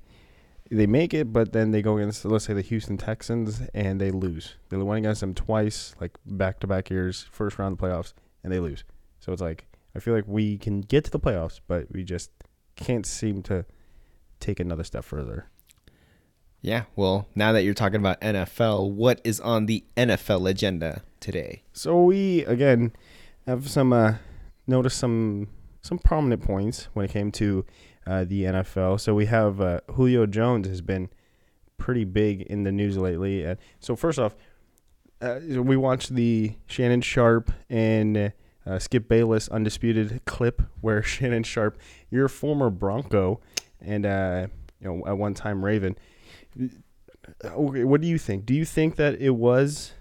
they 0.70 0.86
make 0.86 1.12
it, 1.12 1.32
but 1.32 1.52
then 1.52 1.70
they 1.70 1.82
go 1.82 1.96
against 1.98 2.24
let's 2.24 2.44
say 2.44 2.54
the 2.54 2.62
Houston 2.62 2.96
Texans 2.96 3.62
and 3.74 4.00
they 4.00 4.10
lose. 4.10 4.54
They 4.70 4.76
went 4.76 4.98
against 4.98 5.20
them 5.20 5.34
twice, 5.34 5.94
like 6.00 6.12
back 6.24 6.60
to 6.60 6.66
back 6.66 6.90
years, 6.90 7.26
first 7.30 7.58
round 7.58 7.72
of 7.72 7.78
the 7.78 7.86
playoffs, 7.86 8.12
and 8.42 8.52
they 8.52 8.60
lose. 8.60 8.84
So 9.20 9.32
it's 9.32 9.42
like 9.42 9.66
I 9.94 10.00
feel 10.00 10.14
like 10.14 10.24
we 10.26 10.58
can 10.58 10.80
get 10.80 11.04
to 11.04 11.10
the 11.10 11.20
playoffs, 11.20 11.60
but 11.66 11.90
we 11.92 12.02
just 12.02 12.30
can't 12.76 13.06
seem 13.06 13.42
to 13.44 13.64
take 14.40 14.58
another 14.58 14.84
step 14.84 15.04
further. 15.04 15.46
Yeah, 16.60 16.84
well, 16.96 17.28
now 17.34 17.52
that 17.52 17.62
you're 17.62 17.74
talking 17.74 18.00
about 18.00 18.20
NFL, 18.22 18.90
what 18.90 19.20
is 19.22 19.38
on 19.38 19.66
the 19.66 19.84
NFL 19.98 20.48
agenda 20.48 21.02
today? 21.20 21.62
So 21.74 22.02
we 22.02 22.44
again 22.46 22.92
have 23.46 23.68
some 23.68 23.92
uh, 23.92 24.14
notice 24.66 24.94
some 24.94 25.48
some 25.82 25.98
prominent 25.98 26.42
points 26.42 26.88
when 26.94 27.04
it 27.04 27.10
came 27.10 27.30
to 27.32 27.66
uh, 28.06 28.24
the 28.24 28.44
NFL. 28.44 29.00
So 29.00 29.14
we 29.14 29.26
have 29.26 29.60
uh, 29.60 29.80
Julio 29.92 30.26
Jones 30.26 30.66
has 30.68 30.80
been 30.80 31.08
pretty 31.78 32.04
big 32.04 32.42
in 32.42 32.64
the 32.64 32.72
news 32.72 32.96
lately. 32.96 33.46
Uh, 33.46 33.56
so 33.80 33.96
first 33.96 34.18
off, 34.18 34.34
uh, 35.20 35.40
we 35.48 35.76
watched 35.76 36.14
the 36.14 36.54
Shannon 36.66 37.00
Sharpe 37.00 37.50
and 37.70 38.32
uh, 38.66 38.78
Skip 38.78 39.08
Bayless 39.08 39.48
undisputed 39.48 40.22
clip 40.24 40.62
where 40.80 41.02
Shannon 41.02 41.42
Sharpe, 41.42 41.78
your 42.10 42.28
former 42.28 42.70
Bronco, 42.70 43.40
and 43.80 44.06
uh, 44.06 44.46
you 44.80 44.88
know 44.88 45.06
at 45.06 45.16
one 45.16 45.34
time 45.34 45.64
Raven. 45.64 45.96
What 47.54 48.00
do 48.00 48.06
you 48.06 48.18
think? 48.18 48.44
Do 48.44 48.54
you 48.54 48.64
think 48.66 48.96
that 48.96 49.20
it 49.20 49.30
was? 49.30 49.92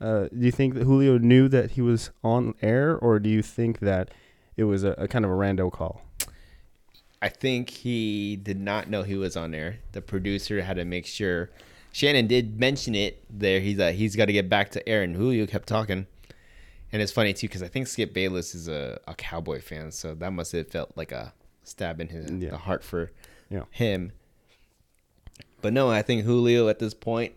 Do 0.00 0.28
you 0.32 0.50
think 0.50 0.74
that 0.74 0.84
Julio 0.84 1.16
knew 1.16 1.48
that 1.48 1.72
he 1.72 1.80
was 1.80 2.10
on 2.22 2.54
air, 2.60 2.98
or 2.98 3.18
do 3.18 3.30
you 3.30 3.40
think 3.40 3.78
that 3.80 4.10
it 4.56 4.64
was 4.64 4.82
a, 4.84 4.90
a 4.92 5.08
kind 5.08 5.24
of 5.24 5.30
a 5.30 5.34
rando 5.34 5.70
call? 5.70 6.02
I 7.22 7.28
think 7.28 7.70
he 7.70 8.36
did 8.36 8.60
not 8.60 8.88
know 8.90 9.02
he 9.02 9.16
was 9.16 9.36
on 9.36 9.50
there. 9.50 9.78
The 9.92 10.02
producer 10.02 10.62
had 10.62 10.76
to 10.76 10.84
make 10.84 11.06
sure. 11.06 11.50
Shannon 11.92 12.26
did 12.26 12.60
mention 12.60 12.94
it 12.94 13.24
there. 13.30 13.58
He's 13.60 13.78
uh, 13.80 13.92
he's 13.92 14.14
got 14.16 14.26
to 14.26 14.32
get 14.32 14.48
back 14.50 14.70
to 14.72 14.86
Aaron 14.88 15.10
and 15.10 15.16
Julio 15.18 15.46
kept 15.46 15.66
talking. 15.66 16.06
And 16.92 17.02
it's 17.02 17.10
funny 17.12 17.32
too 17.32 17.48
because 17.48 17.62
I 17.62 17.68
think 17.68 17.86
Skip 17.88 18.12
Bayless 18.14 18.54
is 18.54 18.68
a, 18.68 19.00
a 19.08 19.14
cowboy 19.14 19.60
fan, 19.60 19.90
so 19.92 20.14
that 20.14 20.30
must 20.32 20.52
have 20.52 20.68
felt 20.68 20.92
like 20.94 21.10
a 21.10 21.32
stab 21.64 22.00
in 22.00 22.08
his 22.08 22.30
Yeah. 22.30 22.50
the 22.50 22.58
heart 22.58 22.84
for 22.84 23.10
Yeah. 23.50 23.64
him. 23.70 24.12
But 25.62 25.72
no, 25.72 25.90
I 25.90 26.02
think 26.02 26.24
Julio 26.24 26.68
at 26.68 26.78
this 26.78 26.94
point, 26.94 27.32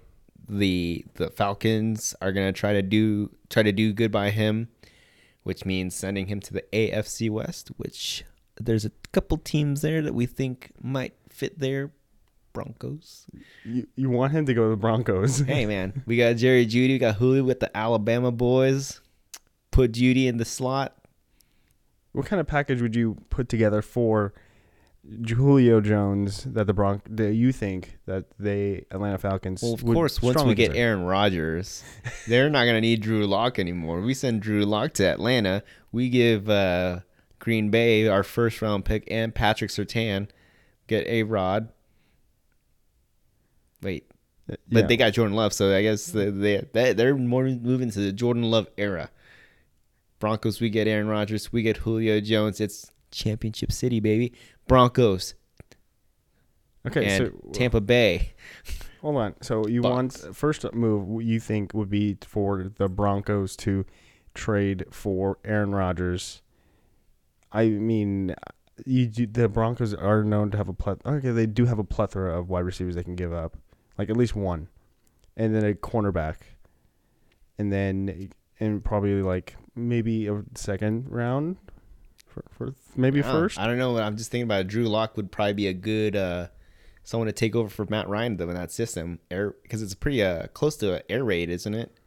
the 0.47 1.05
the 1.15 1.29
Falcons 1.29 2.13
are 2.21 2.31
gonna 2.31 2.51
try 2.53 2.73
to 2.73 2.81
do 2.81 3.29
try 3.49 3.63
to 3.63 3.71
do 3.71 3.93
good 3.93 4.11
by 4.11 4.29
him, 4.29 4.67
which 5.43 5.65
means 5.65 5.95
sending 5.95 6.27
him 6.27 6.39
to 6.41 6.53
the 6.53 6.63
AFC 6.73 7.29
West, 7.29 7.69
which 7.77 8.23
there's 8.59 8.85
a 8.85 8.91
couple 9.11 9.37
teams 9.37 9.81
there 9.81 10.01
that 10.01 10.13
we 10.13 10.25
think 10.25 10.71
might 10.81 11.13
fit 11.29 11.59
there. 11.59 11.91
Broncos. 12.51 13.27
You 13.63 13.87
you 13.95 14.09
want 14.09 14.33
him 14.33 14.45
to 14.47 14.53
go 14.53 14.63
to 14.63 14.69
the 14.69 14.75
Broncos? 14.75 15.39
hey 15.47 15.65
man, 15.65 16.03
we 16.05 16.17
got 16.17 16.35
Jerry 16.37 16.65
Jeudy, 16.65 16.89
we 16.89 16.97
got 16.97 17.15
Julio 17.15 17.43
with 17.43 17.59
the 17.59 17.75
Alabama 17.77 18.31
boys. 18.31 19.01
Put 19.71 19.91
Jeudy 19.93 20.25
in 20.27 20.37
the 20.37 20.45
slot. 20.45 20.95
what 22.11 22.25
kind 22.25 22.39
of 22.39 22.47
package 22.47 22.81
would 22.81 22.95
you 22.95 23.17
put 23.29 23.49
together 23.49 23.81
for 23.83 24.33
Julio 25.27 25.79
Jones 25.79 26.43
that 26.43 26.67
the 26.67 26.73
Bronc? 26.73 27.03
That 27.09 27.33
you 27.33 27.51
think 27.51 27.99
that 28.05 28.25
they 28.39 28.85
Atlanta 28.91 29.17
Falcons? 29.19 29.61
Well, 29.61 29.75
of 29.75 29.83
would 29.83 29.93
course, 29.93 30.21
once 30.21 30.43
we 30.43 30.55
get? 30.55 30.75
Aaron 30.75 31.03
Rodgers, 31.03 31.83
they're 32.27 32.49
not 32.49 32.65
going 32.65 32.75
to 32.75 32.81
need 32.81 33.01
Drew 33.01 33.25
Lock 33.25 33.59
anymore. 33.59 34.01
We 34.01 34.13
send 34.13 34.41
Drew 34.41 34.65
Lock 34.65 34.93
to 34.93 35.05
Atlanta. 35.05 35.63
We 35.91 36.09
give 36.09 36.49
uh, 36.49 36.99
Green 37.39 37.69
Bay 37.69 38.07
our 38.07 38.23
first 38.23 38.61
round 38.61 38.85
pick 38.85 39.05
and 39.09 39.33
Patrick 39.33 39.71
Surtain. 39.71 40.27
Get 40.87 41.07
A 41.07 41.23
Rod. 41.23 41.69
Wait, 43.81 44.09
but 44.47 44.59
yeah. 44.69 44.81
they 44.87 44.97
got 44.97 45.13
Jordan 45.13 45.35
Love, 45.35 45.53
so 45.53 45.73
I 45.73 45.81
guess 45.81 46.07
they, 46.07 46.29
they 46.29 46.65
they- 46.73 46.93
they're 46.93 47.15
more 47.15 47.45
moving 47.45 47.91
to 47.91 47.99
the 47.99 48.11
Jordan 48.11 48.43
Love 48.43 48.67
era. 48.77 49.09
Broncos, 50.19 50.59
we 50.59 50.69
get 50.69 50.87
Aaron 50.87 51.07
Rodgers, 51.07 51.53
we 51.53 51.61
get 51.61 51.77
Julio 51.77 52.19
Jones. 52.19 52.59
It's 52.59 52.91
championship 53.11 53.71
city, 53.71 53.99
baby. 54.01 54.33
Broncos 54.67 55.33
okay. 56.85 57.05
and 57.05 57.27
so 57.27 57.51
Tampa 57.53 57.81
Bay. 57.81 58.33
hold 59.01 59.17
on. 59.17 59.35
So 59.41 59.67
you 59.67 59.81
Bucks. 59.81 60.23
want 60.25 60.35
first 60.35 60.65
move 60.73 61.23
you 61.23 61.39
think 61.39 61.73
would 61.73 61.89
be 61.89 62.17
for 62.25 62.71
the 62.77 62.89
Broncos 62.89 63.55
to 63.57 63.85
trade 64.33 64.85
for 64.91 65.37
Aaron 65.45 65.73
Rodgers? 65.73 66.41
I 67.51 67.67
mean, 67.67 68.35
you 68.85 69.07
do, 69.07 69.25
the 69.27 69.49
Broncos 69.49 69.93
are 69.93 70.23
known 70.23 70.51
to 70.51 70.57
have 70.57 70.69
a 70.69 70.73
plethora. 70.73 71.15
Okay, 71.17 71.31
they 71.31 71.45
do 71.45 71.65
have 71.65 71.79
a 71.79 71.83
plethora 71.83 72.37
of 72.37 72.49
wide 72.49 72.65
receivers 72.65 72.95
they 72.95 73.03
can 73.03 73.15
give 73.15 73.33
up, 73.33 73.57
like 73.97 74.09
at 74.09 74.17
least 74.17 74.35
one, 74.35 74.67
and 75.35 75.53
then 75.55 75.65
a 75.65 75.73
cornerback, 75.73 76.35
and 77.57 77.71
then 77.71 78.29
and 78.59 78.83
probably 78.83 79.21
like 79.21 79.55
maybe 79.75 80.27
a 80.27 80.43
second 80.55 81.05
round 81.09 81.57
for, 82.27 82.43
for 82.51 82.75
maybe 82.95 83.21
don't- 83.21 83.31
first. 83.31 83.59
I 83.59 83.65
don't 83.67 83.77
know. 83.77 83.97
I'm 83.97 84.17
just 84.17 84.31
thinking 84.31 84.43
about 84.45 84.61
it. 84.61 84.67
Drew 84.67 84.87
Lock 84.87 85.17
would 85.17 85.31
probably 85.31 85.53
be 85.53 85.67
a 85.67 85.73
good 85.73 86.15
uh, 86.15 86.47
someone 87.03 87.27
to 87.27 87.33
take 87.33 87.55
over 87.55 87.69
for 87.69 87.85
Matt 87.89 88.07
Ryan 88.07 88.37
though 88.37 88.49
in 88.49 88.55
that 88.55 88.71
system, 88.71 89.19
air 89.31 89.55
because 89.63 89.81
it's 89.81 89.95
pretty 89.95 90.23
uh, 90.23 90.47
close 90.47 90.75
to 90.77 90.95
an 90.95 91.01
air 91.09 91.23
raid, 91.23 91.49
isn't 91.49 91.73
it? 91.73 91.98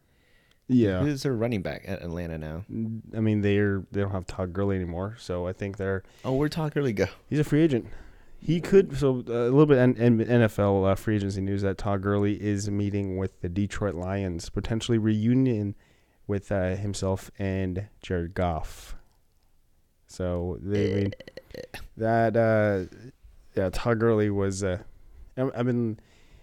Yeah, 0.69 1.01
Who's 1.01 1.23
their 1.23 1.35
running 1.35 1.63
back 1.63 1.83
at 1.87 2.03
Atlanta 2.03 2.39
now? 2.39 2.65
I 3.17 3.21
mean 3.21 3.43
they're 3.43 3.85
they 3.93 4.01
don't 4.01 4.13
have 4.13 4.27
Todd 4.27 4.53
Gurley 4.53 4.77
anymore, 4.77 5.17
so 5.19 5.47
I 5.47 5.53
think 5.53 5.77
they're 5.77 6.03
Oh, 6.25 6.33
where'd 6.35 6.53
Todd 6.53 6.73
Gurley 6.75 6.93
go? 6.93 7.07
He's 7.29 7.39
a 7.39 7.45
free 7.45 7.63
agent. 7.63 7.87
He 8.41 8.61
could 8.61 8.97
so 8.97 9.23
uh, 9.29 9.33
a 9.33 9.51
little 9.51 9.67
bit 9.67 9.79
N- 9.79 9.97
N- 9.99 10.19
NFL 10.19 10.91
uh, 10.91 10.95
free 10.97 11.17
agency 11.17 11.41
news 11.41 11.63
that 11.63 11.79
Todd 11.79 12.03
Gurley 12.03 12.43
is 12.43 12.69
meeting 12.71 13.17
with 13.17 13.41
the 13.41 13.49
Detroit 13.49 13.95
Lions, 13.95 14.49
potentially 14.49 14.99
reunion 14.99 15.75
with 16.27 16.51
uh, 16.51 16.75
himself 16.77 17.31
and 17.39 17.87
Jared 18.01 18.35
Goff. 18.35 18.97
So 20.07 20.59
they 20.61 20.91
I 20.93 20.95
mean 20.95 21.13
that 21.97 22.37
uh, 22.37 22.95
yeah 23.55 23.71
Todd 23.73 23.99
Gurley 24.01 24.31
was 24.31 24.63
uh, 24.65 24.79
I, 25.37 25.49
I 25.57 25.63
mean 25.63 25.99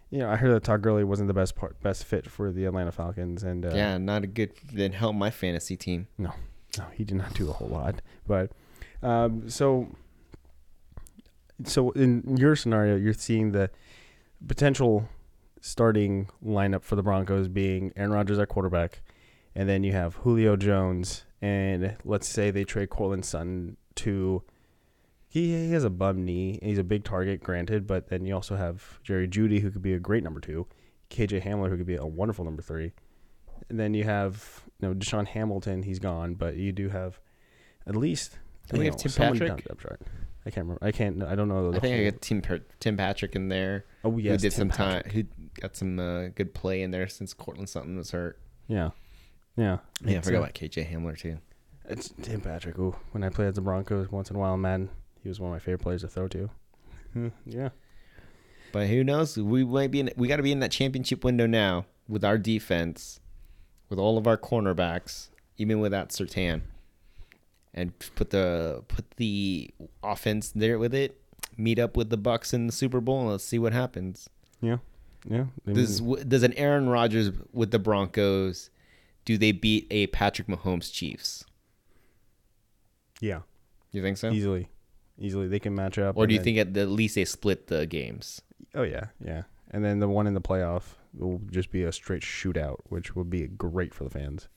you 0.09 0.19
know 0.19 0.29
I 0.29 0.35
heard 0.35 0.53
that 0.53 0.63
Todd 0.63 0.81
Gurley 0.81 1.03
wasn't 1.03 1.27
the 1.27 1.33
best 1.33 1.55
part 1.55 1.79
best 1.81 2.03
fit 2.03 2.29
for 2.29 2.51
the 2.51 2.65
Atlanta 2.65 2.91
Falcons 2.91 3.43
and 3.43 3.65
uh, 3.65 3.71
yeah, 3.73 3.97
not 3.97 4.23
a 4.23 4.27
good. 4.27 4.51
Didn't 4.67 4.95
help 4.95 5.15
my 5.15 5.29
fantasy 5.29 5.77
team. 5.77 6.07
no, 6.17 6.33
no, 6.77 6.85
he 6.93 7.03
did 7.03 7.17
not 7.17 7.33
do 7.33 7.49
a 7.49 7.53
whole 7.53 7.67
lot. 7.67 8.01
But 8.27 8.51
um, 9.01 9.49
so, 9.49 9.89
so 11.63 11.91
in 11.91 12.37
your 12.37 12.55
scenario, 12.55 12.95
you're 12.95 13.13
seeing 13.13 13.51
the 13.51 13.69
potential 14.47 15.07
starting 15.61 16.29
lineup 16.45 16.83
for 16.83 16.95
the 16.95 17.03
Broncos 17.03 17.47
being 17.47 17.91
Aaron 17.95 18.11
Rodgers 18.11 18.39
at 18.39 18.49
quarterback, 18.49 19.01
and 19.55 19.67
then 19.67 19.83
you 19.83 19.91
have 19.91 20.15
Julio 20.15 20.55
Jones, 20.55 21.25
and 21.41 21.95
let's 22.03 22.27
say 22.27 22.51
they 22.51 22.63
trade 22.63 22.89
Courtland 22.89 23.25
Sutton 23.25 23.77
to. 23.95 24.43
He, 25.31 25.67
he 25.67 25.71
has 25.73 25.83
a 25.83 25.91
bum 25.91 26.25
knee. 26.25 26.57
and 26.59 26.69
He's 26.69 26.79
a 26.79 26.83
big 26.83 27.03
target, 27.03 27.41
granted, 27.43 27.85
but 27.85 28.09
then 28.09 28.25
you 28.25 28.33
also 28.33 28.55
have 28.55 28.99
Jerry 29.03 29.27
Jeudy, 29.27 29.61
who 29.61 29.69
could 29.69 29.83
be 29.83 29.93
a 29.93 29.99
great 29.99 30.23
number 30.23 30.39
two, 30.39 30.65
KJ 31.11 31.43
Hamler, 31.43 31.69
who 31.69 31.77
could 31.77 31.85
be 31.85 31.95
a 31.95 32.05
wonderful 32.05 32.43
number 32.43 32.63
three, 32.63 32.93
and 33.69 33.79
then 33.79 33.93
you 33.93 34.03
have 34.05 34.63
you 34.81 34.87
know 34.87 34.95
DaeSean 34.95 35.27
Hamilton. 35.27 35.83
He's 35.83 35.99
gone, 35.99 36.33
but 36.33 36.55
you 36.55 36.71
do 36.71 36.89
have 36.89 37.19
at 37.87 37.95
least. 37.95 38.39
We 38.71 38.79
you 38.79 38.85
have 38.85 38.93
know, 38.93 38.97
Tim 38.97 39.11
Patrick? 39.11 39.65
I 40.45 40.51
can't 40.51 40.65
remember. 40.65 40.85
I 40.85 40.91
can't. 40.91 41.23
I 41.23 41.35
don't 41.35 41.47
know. 41.47 41.71
The 41.71 41.77
I 41.77 41.79
think 41.79 41.99
I 41.99 42.11
got 42.11 42.21
Tim 42.21 42.41
Per- 42.41 42.65
Tim 42.79 42.97
Patrick 42.97 43.35
in 43.35 43.49
there. 43.49 43.85
Oh 44.03 44.17
yes, 44.17 44.31
who 44.31 44.49
did 44.49 44.55
Tim 44.55 44.69
some 44.69 44.69
time? 44.71 45.03
Patrick. 45.03 45.13
Who 45.13 45.23
got 45.61 45.75
some 45.75 45.99
uh, 45.99 46.27
good 46.29 46.53
play 46.53 46.81
in 46.81 46.91
there 46.91 47.07
since 47.07 47.33
Courtland 47.33 47.69
Sutton 47.69 47.97
was 47.97 48.11
hurt. 48.11 48.39
Yeah, 48.67 48.91
yeah. 49.55 49.77
Yeah, 50.03 50.17
I 50.19 50.21
forgot 50.21 50.37
uh, 50.37 50.41
about 50.43 50.53
KJ 50.53 50.91
Hamler 50.91 51.17
too. 51.17 51.37
It's 51.85 52.13
Tim 52.21 52.41
Patrick. 52.41 52.77
Ooh, 52.79 52.95
when 53.11 53.23
I 53.23 53.29
played 53.29 53.47
at 53.47 53.55
the 53.55 53.61
Broncos 53.61 54.11
once 54.11 54.29
in 54.29 54.35
a 54.35 54.39
while, 54.39 54.57
man, 54.57 54.89
he 55.23 55.29
was 55.29 55.39
one 55.39 55.49
of 55.51 55.55
my 55.55 55.59
favorite 55.59 55.79
players 55.81 56.01
to 56.01 56.07
throw 56.07 56.27
to. 56.29 56.49
Hmm, 57.13 57.27
yeah. 57.45 57.69
But 58.71 58.87
who 58.87 59.03
knows? 59.03 59.35
We 59.37 59.63
might 59.63 59.91
be 59.91 59.99
in. 59.99 60.11
We 60.15 60.27
got 60.27 60.37
to 60.37 60.43
be 60.43 60.51
in 60.51 60.59
that 60.59 60.71
championship 60.71 61.23
window 61.23 61.47
now 61.47 61.85
with 62.07 62.23
our 62.23 62.37
defense, 62.37 63.19
with 63.89 63.97
all 63.99 64.17
of 64.17 64.27
our 64.27 64.37
cornerbacks, 64.37 65.29
even 65.57 65.79
without 65.79 66.09
Surtain, 66.09 66.61
and 67.73 67.93
put 68.15 68.29
the 68.29 68.83
put 68.87 69.09
the 69.17 69.71
offense 70.03 70.51
there 70.55 70.77
with 70.77 70.93
it. 70.93 71.19
Meet 71.57 71.79
up 71.79 71.97
with 71.97 72.09
the 72.09 72.17
Bucks 72.17 72.53
in 72.53 72.67
the 72.67 72.71
Super 72.71 73.01
Bowl 73.01 73.21
and 73.21 73.29
let's 73.31 73.43
see 73.43 73.59
what 73.59 73.73
happens. 73.73 74.29
Yeah. 74.61 74.77
I 75.29 75.45
Does 75.73 76.01
mean, 76.01 76.29
does 76.29 76.43
an 76.43 76.53
Aaron 76.53 76.87
Rodgers 76.87 77.31
with 77.51 77.71
the 77.71 77.79
Broncos? 77.79 78.69
Do 79.25 79.37
they 79.37 79.51
beat 79.51 79.85
a 79.91 80.07
Patrick 80.07 80.47
Mahomes 80.47 80.91
Chiefs? 80.93 81.43
yeah, 83.19 83.41
You 83.91 84.01
think 84.01 84.17
so? 84.17 84.31
easily, 84.31 84.69
easily 85.19 85.47
they 85.47 85.59
can 85.59 85.75
match 85.75 85.97
up. 85.97 86.17
Or 86.17 86.25
do 86.27 86.33
you 86.33 86.39
then- 86.39 86.43
think 86.45 86.57
at 86.57 86.73
the 86.73 86.85
least 86.85 87.15
they 87.15 87.25
split 87.25 87.67
the 87.67 87.85
games? 87.85 88.41
Oh 88.75 88.83
yeah, 88.83 89.07
yeah. 89.23 89.43
And 89.71 89.83
then 89.85 89.99
the 89.99 90.07
one 90.07 90.25
in 90.27 90.33
the 90.33 90.41
playoff 90.41 90.95
will 91.13 91.41
just 91.51 91.71
be 91.71 91.83
a 91.83 91.91
straight 91.91 92.23
shootout, 92.23 92.77
which 92.85 93.15
would 93.15 93.29
be 93.29 93.47
great 93.47 93.93
for 93.93 94.03
the 94.03 94.09
fans 94.09 94.47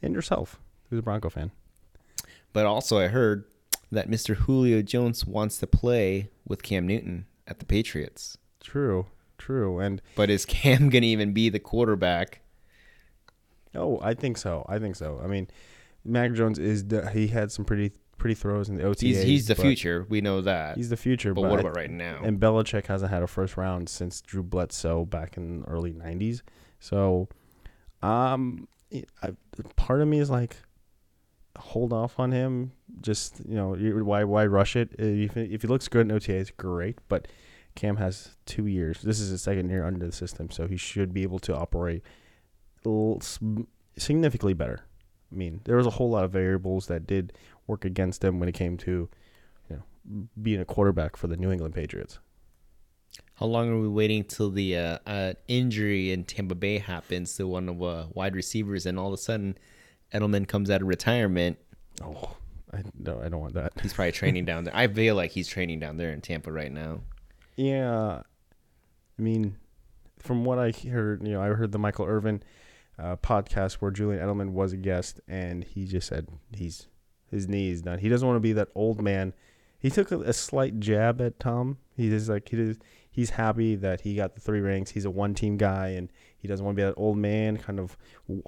and 0.00 0.14
yourself, 0.14 0.58
who's 0.88 0.98
a 0.98 1.02
Bronco 1.02 1.28
fan. 1.28 1.50
But 2.52 2.66
also, 2.66 2.98
I 2.98 3.08
heard 3.08 3.44
that 3.90 4.08
Mr. 4.10 4.34
Julio 4.36 4.82
Jones 4.82 5.26
wants 5.26 5.58
to 5.58 5.66
play 5.66 6.30
with 6.46 6.62
Cam 6.62 6.86
Newton 6.86 7.26
at 7.46 7.58
the 7.58 7.64
Patriots. 7.66 8.38
True, 8.62 9.06
true. 9.38 9.78
And 9.78 10.00
But 10.14 10.30
is 10.30 10.44
Cam 10.46 10.88
going 10.90 11.02
to 11.02 11.08
even 11.08 11.32
be 11.32 11.48
the 11.48 11.58
quarterback? 11.58 12.40
oh, 13.74 13.98
I 14.02 14.14
think 14.14 14.36
so. 14.38 14.64
I 14.68 14.78
think 14.78 14.96
so. 14.96 15.20
I 15.22 15.26
mean, 15.26 15.48
Mac 16.04 16.32
Jones 16.32 16.58
is. 16.58 16.84
he 17.12 17.28
had 17.28 17.50
some 17.52 17.64
pretty 17.64 17.92
pretty 18.22 18.34
throws 18.36 18.68
in 18.68 18.76
the 18.76 18.84
OTA. 18.84 19.04
He's 19.04 19.22
he's 19.22 19.46
the 19.48 19.54
future. 19.56 20.06
We 20.08 20.20
know 20.20 20.40
that. 20.42 20.76
He's 20.76 20.88
the 20.90 20.96
future. 20.96 21.34
but 21.34 21.42
But, 21.42 21.50
what 21.50 21.60
about 21.60 21.76
right 21.76 21.90
now? 21.90 22.20
And 22.22 22.38
Belichick 22.40 22.86
hasn't 22.86 23.10
had 23.10 23.22
a 23.22 23.26
first 23.26 23.56
round 23.56 23.88
since 23.88 24.20
Drew 24.20 24.42
Bledsoe 24.44 25.04
back 25.04 25.36
in 25.36 25.60
the 25.62 25.66
early 25.68 25.92
'90s. 25.92 26.42
So, 26.78 27.28
um, 28.02 28.68
I, 29.22 29.30
part 29.76 30.00
of 30.00 30.08
me 30.08 30.18
is 30.20 30.30
like, 30.30 30.56
hold 31.58 31.92
off 31.92 32.18
on 32.20 32.32
him. 32.32 32.72
Just 33.00 33.40
you 33.48 33.54
know, 33.56 33.74
why 34.04 34.24
why 34.24 34.46
rush 34.46 34.76
it? 34.76 34.90
Uh, 35.00 35.04
If 35.04 35.36
if 35.36 35.62
he 35.62 35.68
looks 35.68 35.88
good 35.88 36.06
in 36.06 36.12
OTA, 36.12 36.34
it's 36.36 36.50
great. 36.50 36.98
But 37.08 37.28
Cam 37.74 37.96
has 37.96 38.36
two 38.46 38.66
years. 38.66 39.02
This 39.02 39.18
is 39.18 39.30
his 39.30 39.42
second 39.42 39.68
year 39.70 39.84
under 39.84 40.06
the 40.06 40.12
system, 40.12 40.50
so 40.50 40.66
he 40.68 40.76
should 40.76 41.12
be 41.12 41.22
able 41.22 41.38
to 41.40 41.56
operate 41.56 42.02
a 42.84 42.88
little 42.88 43.18
s- 43.20 43.38
significantly 43.96 44.54
better. 44.54 44.80
I 45.32 45.34
mean, 45.34 45.62
there 45.64 45.76
was 45.78 45.86
a 45.86 45.90
whole 45.90 46.10
lot 46.10 46.24
of 46.24 46.30
variables 46.30 46.88
that 46.88 47.06
did 47.06 47.32
work 47.72 47.84
against 47.84 48.22
him 48.22 48.38
when 48.38 48.48
it 48.48 48.52
came 48.52 48.76
to, 48.76 49.08
you 49.70 49.76
know, 49.76 50.28
being 50.40 50.60
a 50.60 50.64
quarterback 50.64 51.16
for 51.16 51.26
the 51.26 51.36
New 51.36 51.50
England 51.50 51.74
Patriots. 51.74 52.18
How 53.34 53.46
long 53.46 53.70
are 53.70 53.80
we 53.80 53.88
waiting 53.88 54.24
till 54.24 54.50
the 54.50 54.76
uh, 54.76 54.98
uh, 55.06 55.32
injury 55.48 56.12
in 56.12 56.24
Tampa 56.24 56.54
Bay 56.54 56.78
happens 56.78 57.34
to 57.36 57.46
one 57.46 57.68
of 57.68 57.82
uh, 57.82 58.06
wide 58.12 58.36
receivers, 58.36 58.86
and 58.86 58.98
all 58.98 59.08
of 59.08 59.14
a 59.14 59.18
sudden 59.18 59.56
Edelman 60.14 60.46
comes 60.46 60.70
out 60.70 60.82
of 60.82 60.88
retirement? 60.88 61.58
Oh, 62.02 62.36
I 62.72 62.82
no, 62.98 63.20
I 63.20 63.28
don't 63.28 63.40
want 63.40 63.54
that. 63.54 63.72
He's 63.82 63.94
probably 63.94 64.12
training 64.12 64.44
down 64.50 64.64
there. 64.64 64.76
I 64.76 64.86
feel 64.86 65.14
like 65.14 65.32
he's 65.32 65.48
training 65.48 65.80
down 65.80 65.96
there 65.96 66.12
in 66.12 66.20
Tampa 66.20 66.52
right 66.52 66.70
now. 66.70 67.00
Yeah, 67.56 68.22
I 69.18 69.22
mean, 69.22 69.56
from 70.18 70.44
what 70.44 70.58
I 70.58 70.70
heard, 70.70 71.26
you 71.26 71.32
know, 71.32 71.42
I 71.42 71.48
heard 71.48 71.72
the 71.72 71.78
Michael 71.78 72.06
Irvin 72.06 72.42
uh, 72.98 73.16
podcast 73.16 73.74
where 73.74 73.90
Julian 73.90 74.22
Edelman 74.22 74.50
was 74.50 74.72
a 74.72 74.76
guest, 74.76 75.20
and 75.26 75.64
he 75.64 75.86
just 75.86 76.08
said 76.08 76.28
he's 76.54 76.86
his 77.32 77.48
knee 77.48 77.70
is 77.70 77.82
done. 77.82 77.98
He 77.98 78.08
doesn't 78.08 78.26
want 78.26 78.36
to 78.36 78.40
be 78.40 78.52
that 78.52 78.68
old 78.76 79.02
man. 79.02 79.32
He 79.80 79.90
took 79.90 80.12
a, 80.12 80.20
a 80.20 80.32
slight 80.32 80.78
jab 80.78 81.20
at 81.20 81.40
Tom. 81.40 81.78
He 81.96 82.06
is 82.12 82.28
like 82.28 82.48
he 82.48 82.56
is, 82.60 82.78
he's 83.10 83.30
happy 83.30 83.74
that 83.74 84.02
he 84.02 84.14
got 84.14 84.34
the 84.36 84.40
three 84.40 84.60
rings. 84.60 84.90
He's 84.90 85.04
a 85.04 85.10
one 85.10 85.34
team 85.34 85.56
guy, 85.56 85.88
and 85.88 86.08
he 86.38 86.46
doesn't 86.46 86.64
want 86.64 86.76
to 86.76 86.80
be 86.80 86.84
that 86.86 86.94
old 86.96 87.16
man, 87.18 87.56
kind 87.56 87.80
of 87.80 87.96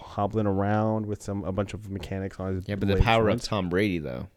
hobbling 0.01 0.47
around 0.47 1.07
with 1.07 1.23
some 1.23 1.43
a 1.45 1.51
bunch 1.51 1.75
of 1.75 1.91
mechanics 1.91 2.39
on 2.39 2.55
his. 2.55 2.69
Yeah, 2.69 2.77
but 2.77 2.87
the 2.87 2.97
power 2.97 3.29
of. 3.29 3.43
Tom 3.43 3.69
Brady, 3.69 3.99
though, 3.99 4.29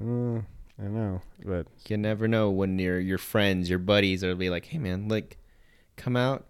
Mm, 0.00 0.44
I 0.78 0.84
know, 0.84 1.20
but 1.44 1.66
you 1.88 1.96
never 1.96 2.26
know 2.28 2.50
when 2.50 2.78
your 2.78 2.98
your 3.00 3.18
friends, 3.18 3.68
your 3.68 3.78
buddies, 3.78 4.22
are 4.24 4.34
be 4.34 4.48
like, 4.50 4.66
"Hey, 4.66 4.78
man, 4.78 5.08
like, 5.08 5.36
come 5.96 6.16
out, 6.16 6.46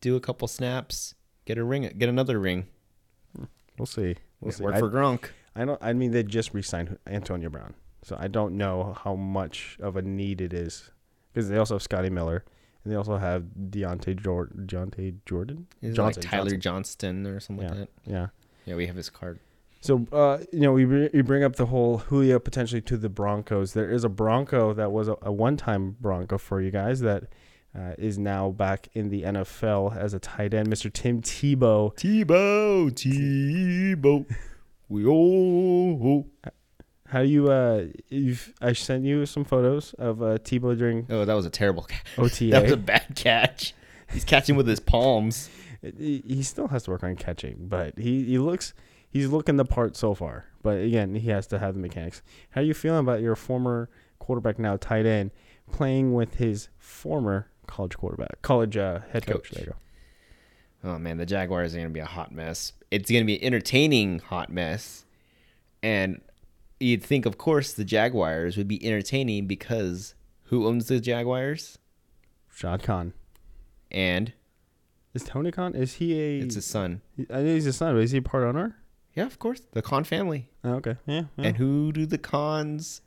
do 0.00 0.16
a 0.16 0.20
couple 0.20 0.48
snaps, 0.48 1.14
get 1.44 1.58
a 1.58 1.64
ring, 1.64 1.90
get 1.98 2.08
another 2.08 2.38
ring, 2.38 2.66
we'll 3.78 3.86
see. 3.86 4.16
We'll 4.40 4.52
see. 4.52 4.62
work 4.64 4.76
I- 4.76 4.78
for 4.80 4.90
Gronk." 4.90 5.30
I 5.56 5.64
don't. 5.64 5.78
I 5.82 5.92
mean, 5.92 6.10
they 6.12 6.22
just 6.22 6.52
re-signed 6.54 6.98
Antonio 7.06 7.48
Brown, 7.50 7.74
so 8.02 8.16
I 8.18 8.28
don't 8.28 8.56
know 8.56 8.94
how 9.04 9.14
much 9.14 9.76
of 9.80 9.96
a 9.96 10.02
need 10.02 10.40
it 10.40 10.52
is 10.52 10.90
because 11.32 11.48
they 11.48 11.56
also 11.56 11.74
have 11.76 11.82
Scotty 11.82 12.10
Miller 12.10 12.44
and 12.84 12.92
they 12.92 12.96
also 12.96 13.16
have 13.16 13.44
Deontay 13.70 14.22
Jordan. 14.22 14.66
Deontay 14.66 15.16
Jordan. 15.26 15.66
Is 15.82 15.96
Johnson, 15.96 16.22
like 16.22 16.30
Tyler. 16.30 16.56
Johnston 16.56 17.26
or 17.26 17.40
something 17.40 17.64
Yeah, 17.64 17.70
like 17.74 17.78
that? 18.04 18.10
yeah. 18.12 18.26
Yeah, 18.66 18.74
we 18.76 18.86
have 18.86 18.96
his 18.96 19.10
card. 19.10 19.38
So 19.80 20.06
uh, 20.12 20.38
you 20.52 20.60
know, 20.60 20.72
we 20.72 20.84
we 20.84 21.22
bring 21.22 21.42
up 21.44 21.56
the 21.56 21.66
whole 21.66 21.98
Julio 21.98 22.38
potentially 22.38 22.80
to 22.82 22.96
the 22.96 23.08
Broncos. 23.08 23.72
There 23.72 23.90
is 23.90 24.04
a 24.04 24.08
Bronco 24.08 24.72
that 24.74 24.90
was 24.92 25.08
a, 25.08 25.16
a 25.22 25.32
one-time 25.32 25.96
Bronco 26.00 26.38
for 26.38 26.60
you 26.60 26.70
guys 26.72 27.00
that 27.00 27.24
uh, 27.78 27.92
is 27.98 28.18
now 28.18 28.50
back 28.50 28.88
in 28.94 29.10
the 29.10 29.22
NFL 29.22 29.96
as 29.96 30.14
a 30.14 30.18
tight 30.18 30.54
end, 30.54 30.68
Mr. 30.68 30.92
Tim 30.92 31.20
Tebow. 31.22 31.94
Tebow, 31.94 32.90
Tebow, 32.90 34.24
we 34.88 35.04
all. 35.06 36.26
How 37.08 37.22
do 37.22 37.28
you? 37.28 37.50
Uh, 37.50 37.86
you've, 38.08 38.52
I 38.60 38.72
sent 38.72 39.04
you 39.04 39.26
some 39.26 39.44
photos 39.44 39.94
of 39.94 40.22
uh, 40.22 40.38
Tebow 40.38 40.76
during 40.76 41.06
Oh, 41.08 41.24
that 41.24 41.34
was 41.34 41.46
a 41.46 41.50
terrible. 41.50 41.84
Catch. 41.84 42.06
OTA. 42.18 42.50
That 42.50 42.62
was 42.64 42.72
a 42.72 42.76
bad 42.76 43.06
catch. 43.14 43.74
He's 44.12 44.24
catching 44.24 44.56
with 44.56 44.66
his 44.66 44.80
palms. 44.80 45.50
he 45.82 46.22
he 46.26 46.42
still 46.42 46.68
has 46.68 46.84
to 46.84 46.90
work 46.90 47.04
on 47.04 47.16
catching, 47.16 47.56
but 47.68 47.98
he, 47.98 48.24
he 48.24 48.38
looks 48.38 48.74
he's 49.08 49.28
looking 49.28 49.56
the 49.56 49.64
part 49.64 49.96
so 49.96 50.14
far. 50.14 50.46
But 50.62 50.78
again, 50.78 51.14
he 51.14 51.30
has 51.30 51.46
to 51.48 51.58
have 51.58 51.74
the 51.74 51.80
mechanics. 51.80 52.22
How 52.50 52.60
are 52.60 52.64
you 52.64 52.74
feeling 52.74 53.00
about 53.00 53.20
your 53.20 53.36
former 53.36 53.88
quarterback 54.18 54.58
now 54.58 54.76
tight 54.76 55.06
end 55.06 55.30
playing 55.70 56.14
with 56.14 56.34
his 56.36 56.68
former 56.78 57.50
college 57.66 57.96
quarterback, 57.96 58.42
college 58.42 58.76
uh, 58.76 59.00
head 59.12 59.26
coach? 59.26 59.36
Coach. 59.36 59.50
There 59.52 59.64
you 59.64 59.70
go. 59.70 59.76
Oh 60.86 60.98
man, 61.00 61.16
the 61.18 61.26
Jaguars 61.26 61.74
are 61.74 61.78
gonna 61.78 61.90
be 61.90 62.00
a 62.00 62.06
hot 62.06 62.30
mess. 62.30 62.72
It's 62.92 63.10
gonna 63.10 63.24
be 63.24 63.36
an 63.36 63.42
entertaining 63.42 64.20
hot 64.20 64.50
mess, 64.50 65.04
and 65.82 66.20
you'd 66.78 67.02
think, 67.02 67.26
of 67.26 67.36
course, 67.38 67.72
the 67.72 67.84
Jaguars 67.84 68.56
would 68.56 68.68
be 68.68 68.84
entertaining 68.86 69.48
because 69.48 70.14
who 70.44 70.64
owns 70.66 70.86
the 70.86 71.00
Jaguars? 71.00 71.78
Shad 72.54 72.82
Khan 72.84 73.12
And 73.90 74.32
is 75.12 75.24
Tony 75.24 75.50
Khan. 75.50 75.74
Is 75.74 75.94
he 75.94 76.18
a? 76.18 76.38
it's 76.38 76.54
his 76.54 76.64
son. 76.64 77.02
I 77.30 77.42
know 77.42 77.54
he's 77.54 77.64
his 77.64 77.76
son, 77.76 77.94
but 77.94 78.02
is 78.02 78.12
he 78.12 78.20
part 78.20 78.44
owner? 78.44 78.76
Yeah, 79.14 79.26
of 79.26 79.38
course, 79.40 79.62
the 79.72 79.82
Khan 79.82 80.04
family. 80.04 80.50
Oh, 80.62 80.74
okay, 80.74 80.96
yeah. 81.06 81.24
yeah. 81.36 81.46
And 81.48 81.56
who 81.56 81.90
do 81.90 82.06
the 82.06 82.18
Khans 82.18 83.00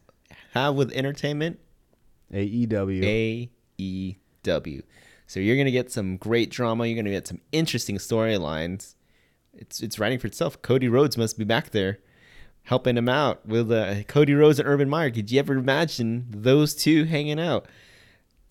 have 0.51 0.75
with 0.75 0.91
entertainment? 0.91 1.59
AEW. 2.33 3.47
AEW. 4.43 4.83
So 5.29 5.39
you're 5.39 5.57
gonna 5.57 5.69
get 5.69 5.91
some 5.91 6.17
great 6.17 6.49
drama. 6.49 6.87
You're 6.87 6.95
gonna 6.95 7.11
get 7.13 7.27
some 7.27 7.39
interesting 7.51 7.97
storylines. 7.97 8.95
It's 9.53 9.79
it's 9.79 9.99
writing 9.99 10.17
for 10.17 10.25
itself. 10.25 10.59
Cody 10.63 10.87
Rhodes 10.87 11.19
must 11.19 11.37
be 11.37 11.43
back 11.43 11.69
there, 11.69 11.99
helping 12.63 12.97
him 12.97 13.07
out 13.07 13.45
with 13.45 13.71
uh, 13.71 14.01
Cody 14.07 14.33
Rhodes 14.33 14.57
and 14.57 14.67
Urban 14.67 14.89
Meyer. 14.89 15.11
Could 15.11 15.29
you 15.29 15.37
ever 15.37 15.53
imagine 15.53 16.25
those 16.31 16.73
two 16.73 17.03
hanging 17.03 17.39
out? 17.39 17.67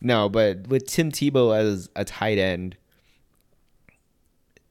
No, 0.00 0.28
but 0.28 0.68
with 0.68 0.86
Tim 0.86 1.10
Tebow 1.10 1.58
as 1.58 1.90
a 1.96 2.04
tight 2.04 2.38
end, 2.38 2.76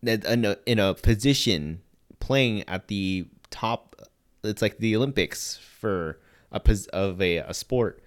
in 0.02 0.46
a, 0.46 0.56
in 0.66 0.80
a 0.80 0.94
position 0.94 1.82
playing 2.22 2.64
at 2.70 2.88
the 2.88 3.28
top, 3.50 4.02
it's 4.46 4.62
like 4.62 4.78
the 4.78 4.96
Olympics 4.96 5.58
for 5.58 6.22
a 6.54 6.62
of 6.94 7.22
a, 7.22 7.40
a 7.40 7.54
sport 7.54 8.02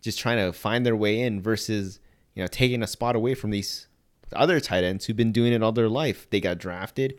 just 0.00 0.18
trying 0.18 0.44
to 0.44 0.52
find 0.52 0.84
their 0.84 0.96
way 0.96 1.20
in 1.20 1.40
versus 1.40 2.00
you 2.34 2.42
know 2.42 2.46
taking 2.46 2.82
a 2.82 2.86
spot 2.86 3.16
away 3.16 3.34
from 3.34 3.50
these 3.50 3.88
other 4.34 4.60
tight 4.60 4.84
ends 4.84 5.06
who've 5.06 5.16
been 5.16 5.32
doing 5.32 5.52
it 5.52 5.62
all 5.62 5.72
their 5.72 5.88
life. 5.88 6.28
They 6.30 6.40
got 6.40 6.58
drafted. 6.58 7.18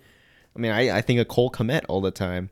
I 0.55 0.59
mean, 0.59 0.71
I, 0.71 0.97
I 0.97 1.01
think 1.01 1.19
of 1.19 1.27
Cole 1.27 1.51
Kmet 1.51 1.83
all 1.87 2.01
the 2.01 2.11
time, 2.11 2.49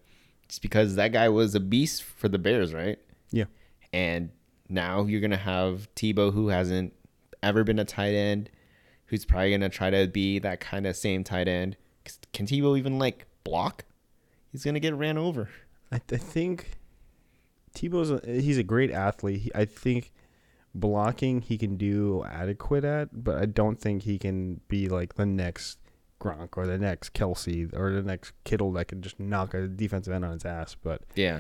just 0.47 0.61
because 0.61 0.95
that 0.95 1.11
guy 1.11 1.29
was 1.29 1.55
a 1.55 1.59
beast 1.59 2.03
for 2.03 2.29
the 2.29 2.39
Bears, 2.39 2.73
right? 2.73 2.97
Yeah. 3.31 3.45
And 3.91 4.29
now 4.69 5.05
you're 5.05 5.21
gonna 5.21 5.37
have 5.37 5.89
Tebow, 5.95 6.33
who 6.33 6.49
hasn't 6.49 6.93
ever 7.41 7.63
been 7.63 7.79
a 7.79 7.85
tight 7.85 8.13
end, 8.13 8.49
who's 9.05 9.25
probably 9.25 9.51
gonna 9.51 9.69
try 9.69 9.89
to 9.89 10.07
be 10.07 10.39
that 10.39 10.59
kind 10.59 10.85
of 10.85 10.95
same 10.95 11.23
tight 11.23 11.47
end. 11.47 11.75
Can 12.33 12.45
Tebow 12.45 12.77
even 12.77 12.99
like 12.99 13.25
block? 13.43 13.85
He's 14.51 14.63
gonna 14.63 14.79
get 14.79 14.93
ran 14.95 15.17
over. 15.17 15.49
I, 15.91 15.97
I 16.11 16.17
think 16.17 16.77
Tebow's 17.75 18.11
a, 18.11 18.41
he's 18.41 18.57
a 18.57 18.63
great 18.63 18.91
athlete. 18.91 19.41
He, 19.41 19.51
I 19.53 19.65
think 19.65 20.11
blocking 20.75 21.41
he 21.41 21.57
can 21.57 21.77
do 21.77 22.23
adequate 22.29 22.83
at, 22.83 23.23
but 23.23 23.37
I 23.37 23.45
don't 23.45 23.79
think 23.79 24.03
he 24.03 24.17
can 24.17 24.61
be 24.67 24.87
like 24.87 25.15
the 25.15 25.25
next 25.25 25.79
Gronk 26.21 26.57
or 26.57 26.67
the 26.67 26.77
next 26.77 27.13
Kelce 27.13 27.73
or 27.75 27.93
the 27.93 28.03
next 28.03 28.33
Kittle 28.43 28.71
that 28.73 28.87
can 28.87 29.01
just 29.01 29.19
knock 29.19 29.53
a 29.53 29.67
defensive 29.67 30.13
end 30.13 30.25
on 30.25 30.33
his 30.33 30.45
ass. 30.45 30.75
But 30.81 31.01
Yeah, 31.15 31.39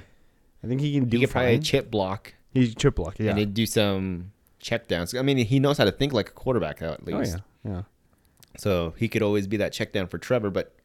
I 0.63 0.67
think 0.67 0.81
he 0.81 0.93
can 0.93 1.09
do 1.09 1.17
he 1.17 1.25
could 1.25 1.31
probably 1.31 1.59
chip 1.59 1.91
block 1.91 2.33
He's 2.53 2.73
chip 2.73 2.95
block, 2.95 3.19
yeah. 3.19 3.31
and 3.31 3.39
he'd 3.39 3.53
do 3.53 3.65
some 3.65 4.31
check 4.59 4.87
downs. 4.87 5.13
I 5.13 5.21
mean, 5.21 5.37
he 5.37 5.59
knows 5.59 5.77
how 5.77 5.85
to 5.85 5.91
think 5.91 6.13
like 6.13 6.29
a 6.29 6.33
quarterback 6.33 6.81
at 6.81 6.99
oh 7.01 7.03
least. 7.05 7.37
yeah, 7.63 7.71
yeah. 7.71 7.81
So 8.57 8.93
he 8.97 9.07
could 9.07 9.21
always 9.21 9.47
be 9.47 9.57
that 9.57 9.71
check 9.71 9.93
down 9.93 10.07
for 10.07 10.17
Trevor, 10.17 10.49
but 10.49 10.75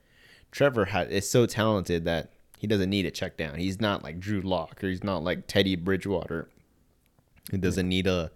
Trevor 0.52 0.84
ha- 0.86 1.00
is 1.00 1.28
so 1.28 1.46
talented 1.46 2.04
that 2.04 2.30
he 2.58 2.66
doesn't 2.66 2.90
need 2.90 3.06
a 3.06 3.10
check 3.10 3.36
down. 3.36 3.56
He's 3.56 3.80
not 3.80 4.02
like 4.04 4.20
Drew 4.20 4.40
Lock 4.40 4.84
or 4.84 4.88
he's 4.88 5.02
not 5.02 5.24
like 5.24 5.46
Teddy 5.46 5.74
Bridgewater. 5.74 6.48
He 7.50 7.56
doesn't 7.58 7.88
need 7.88 8.04
to 8.06 8.30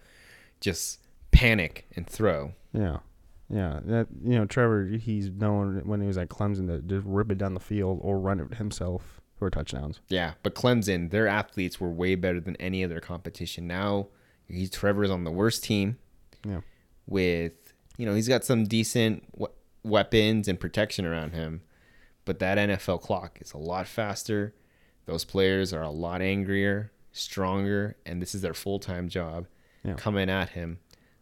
just 0.60 1.00
panic 1.30 1.86
and 1.96 2.06
throw. 2.06 2.52
Yeah. 2.72 2.98
Yeah. 3.48 3.80
That 3.84 4.08
you 4.22 4.36
know, 4.38 4.44
Trevor 4.44 4.86
he's 4.86 5.30
known 5.30 5.82
when 5.86 6.00
he 6.00 6.06
was 6.06 6.18
at 6.18 6.28
Clemson 6.28 6.66
to 6.68 6.80
just 6.82 7.06
rip 7.06 7.30
it 7.30 7.38
down 7.38 7.54
the 7.54 7.60
field 7.60 7.98
or 8.02 8.18
run 8.18 8.40
it 8.40 8.54
himself 8.54 9.20
for 9.36 9.48
touchdowns. 9.50 10.00
Yeah, 10.08 10.32
but 10.42 10.54
Clemson, 10.56 11.10
their 11.10 11.28
athletes 11.28 11.80
were 11.80 11.90
way 11.90 12.16
better 12.16 12.40
than 12.40 12.56
any 12.56 12.82
other 12.82 12.98
competition. 13.00 13.66
Now 13.68 14.08
he's 14.48 14.70
Trevor's 14.70 15.10
on 15.10 15.24
the 15.24 15.30
worst 15.30 15.62
team 15.64 15.96
Yeah. 16.44 16.60
with 17.06 17.52
you 17.96 18.04
know 18.06 18.14
he's 18.14 18.28
got 18.28 18.44
some 18.44 18.64
decent 18.64 19.24
we- 19.36 19.46
weapons 19.84 20.48
and 20.48 20.58
protection 20.60 21.06
around 21.06 21.32
him, 21.32 21.62
but 22.24 22.40
that 22.40 22.58
NFL 22.58 23.00
clock 23.00 23.38
is 23.40 23.52
a 23.52 23.58
lot 23.58 23.86
faster. 23.86 24.54
Those 25.06 25.24
players 25.24 25.72
are 25.72 25.82
a 25.82 25.90
lot 25.90 26.20
angrier, 26.20 26.92
stronger, 27.18 27.96
and 28.06 28.22
this 28.22 28.34
is 28.34 28.42
their 28.42 28.54
full 28.54 28.78
time 28.78 29.08
job 29.08 29.46
Yeah. 29.84 29.94
coming 29.94 30.30
at 30.30 30.50
him. 30.50 30.78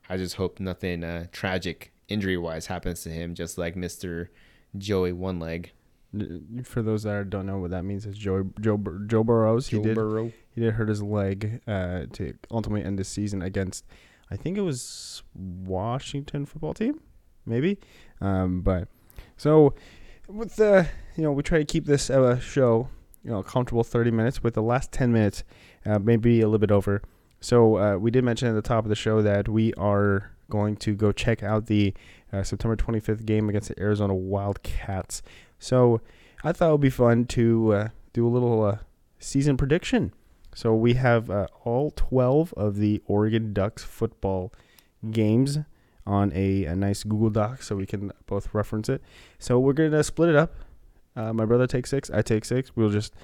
I 0.09 0.17
just 0.17 0.37
hope 0.37 0.61
nothing 0.61 1.03
uh, 1.03 1.27
tragic 1.33 1.93
injury 2.09 2.37
wise 2.37 2.67
happens 2.67 3.03
to 3.03 3.09
him, 3.11 3.35
just 3.35 3.59
like 3.59 3.75
Mister 3.77 4.31
Joey 4.79 5.13
One 5.13 5.39
Leg. 5.41 5.73
For 6.63 6.81
those 6.83 7.03
that 7.03 7.29
don't 7.29 7.45
know 7.47 7.59
what 7.59 7.71
that 7.73 7.85
means, 7.85 8.07
it's 8.07 8.17
Joe 8.17 8.49
Joe 8.61 8.81
Joe 9.07 9.25
Burrows. 9.25 9.67
He 9.69 9.81
did 9.81 9.97
Burrow. 9.97 10.33
he 10.51 10.61
did 10.61 10.75
hurt 10.75 10.89
his 10.89 11.03
leg 11.03 11.61
uh, 11.67 12.07
to 12.13 12.35
ultimately 12.51 12.87
end 12.87 12.99
the 12.99 13.05
season 13.05 13.43
against, 13.43 13.85
I 14.31 14.37
think 14.37 14.57
it 14.57 14.63
was 14.63 15.23
Washington 15.35 16.47
football 16.47 16.73
team, 16.75 17.01
maybe. 17.45 17.79
Um, 18.21 18.63
but 18.63 18.89
so 19.37 19.75
with 20.29 20.57
the 20.57 20.89
you 21.17 21.25
know 21.25 21.33
we 21.33 21.43
try 21.43 21.59
to 21.59 21.65
keep 21.65 21.85
this 21.87 22.09
uh, 22.09 22.39
show 22.39 22.89
you 23.27 23.33
know 23.33 23.43
comfortable 23.43 23.83
thirty 23.83 24.13
minutes 24.13 24.43
with 24.43 24.55
the 24.55 24.63
last 24.63 24.93
ten 24.93 25.13
minutes 25.13 25.43
uh, 25.85 25.99
maybe 25.99 26.41
a 26.41 26.47
little 26.47 26.61
bit 26.61 26.71
over. 26.71 27.03
So 27.41 27.77
uh, 27.77 27.97
we 27.97 28.11
did 28.11 28.25
mention 28.25 28.49
at 28.49 28.55
the 28.55 28.63
top 28.63 28.85
of 28.85 28.89
the 28.89 28.95
show 28.95 29.21
that 29.21 29.49
we 29.49 29.75
are 29.75 30.31
going 30.49 30.77
to 30.77 30.95
go 30.95 31.11
check 31.11 31.43
out 31.43 31.67
the 31.67 31.93
uh, 32.33 32.45
September 32.45 32.77
25th 32.77 33.27
game 33.27 33.49
against 33.49 33.69
the 33.69 33.79
Arizona 33.81 34.15
Wildcats. 34.15 35.23
So 35.59 36.01
I 36.45 36.53
thought 36.53 36.69
it 36.69 36.73
would 36.73 36.81
be 36.81 36.91
fun 36.91 37.27
to 37.27 37.73
uh, 37.73 37.89
do 38.13 38.27
a 38.27 38.31
little 38.31 38.65
uh, 38.65 38.79
season 39.19 39.57
prediction. 39.57 40.13
So 40.55 40.75
we 40.75 40.95
have 40.95 41.29
uh, 41.29 41.49
all 41.65 41.91
12 41.91 42.55
of 42.55 42.77
the 42.77 43.03
Oregon 43.07 43.53
Ducks 43.53 43.85
football 43.85 44.53
games 45.11 45.59
on 46.07 46.33
a, 46.33 46.65
a 46.65 46.77
nice 46.77 47.03
Google 47.03 47.31
Doc 47.31 47.63
so 47.63 47.77
we 47.77 47.87
can 47.87 48.13
both 48.27 48.55
reference 48.55 48.89
it. 48.89 49.03
So 49.39 49.59
we're 49.59 49.73
going 49.73 49.91
to 49.91 50.05
split 50.05 50.31
it 50.31 50.37
up. 50.37 50.55
Uh, 51.17 51.33
my 51.33 51.45
brother 51.45 51.67
takes 51.67 51.91
six, 51.91 52.11
I 52.11 52.23
take 52.23 52.45
six. 52.45 52.77
We'll 52.77 52.91
just, 52.91 53.15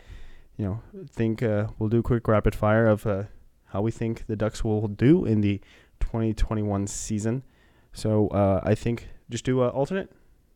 you 0.57 0.65
know, 0.65 0.83
think 1.11 1.43
uh, 1.43 1.67
we'll 1.79 1.91
do 1.91 1.99
a 1.99 2.03
quick 2.03 2.27
rapid 2.27 2.55
fire 2.55 2.87
of 2.87 3.07
uh, 3.07 3.25
how 3.67 3.83
we 3.83 3.91
think 3.91 4.27
the 4.27 4.37
Ducks 4.37 4.65
will 4.65 4.89
do 4.89 5.25
in 5.25 5.43
the 5.43 5.61
2021 6.01 6.87
season. 6.87 7.43
So 7.93 8.29
uh, 8.29 8.61
I 8.63 8.75
think 8.75 9.09
just 9.29 9.45
do 9.45 9.63
uh, 9.63 9.69
alternate. 9.69 10.11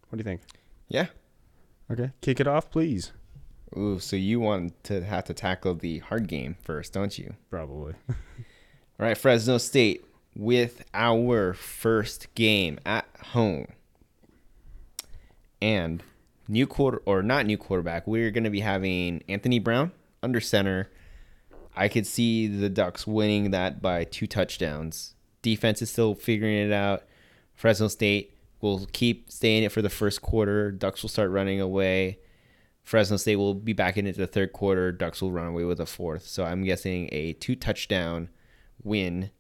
What 0.09 0.17
do 0.17 0.19
you 0.19 0.25
think? 0.25 0.41
Yeah. 0.89 1.07
Okay, 1.91 2.11
kick 2.21 2.41
it 2.41 2.49
off, 2.49 2.71
please. 2.71 3.13
Ooh, 3.77 3.99
so 3.99 4.17
you 4.17 4.41
want 4.41 4.83
to 4.85 5.05
have 5.05 5.25
to 5.25 5.35
tackle 5.35 5.75
the 5.75 5.99
hard 5.99 6.29
game 6.29 6.57
first, 6.63 6.93
don't 6.93 7.17
you? 7.19 7.35
Probably. 7.51 7.95
All 8.09 8.15
right, 9.07 9.19
Fresno 9.19 9.59
State 9.59 10.05
with 10.35 10.85
our 10.95 11.53
first 11.53 12.33
game 12.35 12.79
at 12.87 13.07
home. 13.33 13.67
And 15.61 16.03
new 16.49 16.67
quarter 16.67 17.03
or 17.07 17.23
not 17.23 17.47
new 17.47 17.59
quarterback, 17.59 18.07
we're 18.07 18.31
going 18.31 18.45
to 18.45 18.51
be 18.51 18.61
having 18.61 19.23
Anthony 19.29 19.59
Brown 19.59 19.93
under 20.23 20.41
center. 20.41 20.91
I 21.75 21.89
could 21.89 22.07
see 22.07 22.47
the 22.47 22.69
Ducks 22.69 23.07
winning 23.07 23.51
that 23.51 23.83
by 23.83 24.05
two 24.05 24.27
touchdowns. 24.27 25.15
Defense 25.43 25.83
is 25.83 25.91
still 25.91 26.15
figuring 26.15 26.57
it 26.57 26.73
out. 26.73 27.05
Fresno 27.55 27.89
State 27.89 28.33
will 28.61 28.87
keep 28.93 29.31
staying 29.31 29.63
it 29.63 29.73
for 29.73 29.83
the 29.83 29.91
first 29.91 30.23
quarter. 30.23 30.73
Ducks 30.73 31.03
will 31.03 31.11
start 31.11 31.31
running 31.31 31.61
away. 31.61 32.19
Fresno 32.83 33.17
State 33.17 33.37
will 33.37 33.55
be 33.55 33.73
back 33.73 33.97
in 33.97 34.07
it 34.07 34.17
the 34.17 34.27
third 34.27 34.53
quarter. 34.53 34.93
Ducks 34.93 35.21
will 35.21 35.33
run 35.33 35.49
away 35.49 35.65
with 35.65 35.81
a 35.81 35.87
fourth. 35.87 36.27
So 36.27 36.45
I'm 36.45 36.65
guessing 36.65 37.09
a 37.13 37.35
two 37.35 37.57
touchdown 37.57 38.29
win 38.83 39.31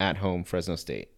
at 0.00 0.16
home, 0.18 0.44
Fresno 0.44 0.76
State. 0.76 1.10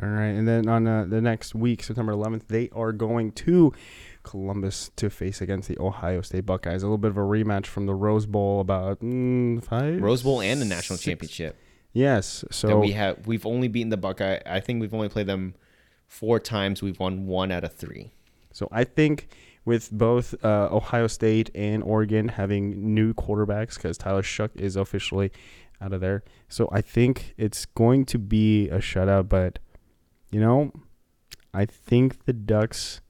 All 0.00 0.08
right, 0.08 0.28
and 0.28 0.46
then 0.46 0.68
on 0.68 0.86
uh, 0.86 1.04
the 1.08 1.20
next 1.20 1.54
week, 1.54 1.82
September 1.82 2.12
11th, 2.12 2.46
they 2.46 2.70
are 2.72 2.92
going 2.92 3.32
to 3.32 3.72
Columbus 4.22 4.90
to 4.96 5.10
face 5.10 5.40
against 5.40 5.68
the 5.68 5.78
Ohio 5.78 6.20
State 6.22 6.46
Buckeyes. 6.46 6.82
A 6.82 6.86
little 6.86 6.98
bit 6.98 7.10
of 7.10 7.16
a 7.16 7.20
rematch 7.22 7.66
from 7.66 7.86
the 7.86 7.94
Rose 7.94 8.26
Bowl 8.26 8.60
about 8.60 9.00
mm, 9.00 9.62
five 9.64 10.00
Rose 10.00 10.22
Bowl 10.22 10.40
and 10.40 10.60
the 10.60 10.64
national 10.66 10.96
six- 10.96 11.04
championship. 11.04 11.56
Yes, 11.92 12.42
that 12.42 12.54
so 12.54 12.78
we 12.78 12.92
have 12.92 13.26
we've 13.26 13.44
only 13.44 13.66
beaten 13.66 13.88
the 13.90 13.96
Buckeye. 13.96 14.38
I 14.46 14.60
think 14.60 14.80
we've 14.80 14.94
only 14.94 15.08
played 15.08 15.26
them 15.26 15.54
four 16.06 16.38
times. 16.38 16.82
We've 16.82 16.98
won 17.00 17.26
one 17.26 17.50
out 17.50 17.64
of 17.64 17.74
three. 17.74 18.12
so 18.52 18.68
I 18.70 18.84
think 18.84 19.28
with 19.64 19.90
both 19.90 20.34
uh, 20.44 20.68
Ohio 20.70 21.06
State 21.08 21.50
and 21.54 21.82
Oregon 21.82 22.28
having 22.28 22.94
new 22.94 23.12
quarterbacks, 23.12 23.74
because 23.74 23.98
Tyler 23.98 24.22
Shough 24.22 24.54
is 24.56 24.76
officially 24.76 25.32
out 25.80 25.92
of 25.92 26.00
there, 26.00 26.22
so 26.48 26.68
I 26.70 26.80
think 26.80 27.34
it's 27.36 27.66
going 27.66 28.04
to 28.06 28.18
be 28.18 28.68
a 28.68 28.78
shutout. 28.78 29.28
But 29.28 29.58
you 30.30 30.40
know, 30.40 30.72
I 31.52 31.64
think 31.66 32.24
the 32.24 32.32
Ducks. 32.32 33.00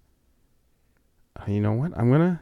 You 1.46 1.60
know 1.60 1.72
what? 1.72 1.92
I'm 1.96 2.10
gonna. 2.10 2.40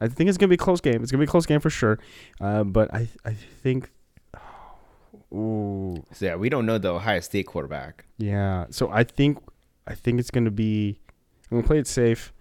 I 0.00 0.08
think 0.08 0.28
it's 0.28 0.38
gonna 0.38 0.48
be 0.48 0.54
a 0.54 0.58
close 0.58 0.80
game. 0.80 1.02
It's 1.02 1.10
gonna 1.10 1.20
be 1.22 1.28
a 1.28 1.30
close 1.30 1.46
game 1.46 1.60
for 1.60 1.70
sure. 1.70 1.98
Uh, 2.40 2.64
but 2.64 2.92
I 2.94 3.08
I 3.24 3.32
think. 3.32 3.90
Ooh, 5.32 6.02
So 6.12 6.24
yeah, 6.26 6.36
we 6.36 6.48
don't 6.48 6.64
know 6.66 6.78
the 6.78 6.92
Ohio 6.94 7.20
State 7.20 7.46
quarterback. 7.46 8.06
yeah. 8.16 8.66
So 8.70 8.88
I 8.90 9.04
think 9.04 9.38
I 9.86 9.94
think 9.94 10.20
it's 10.20 10.30
gonna 10.30 10.50
be. 10.50 11.00
I'm 11.50 11.58
gonna 11.58 11.66
play 11.66 11.78
it 11.78 11.86
safe 11.86 12.32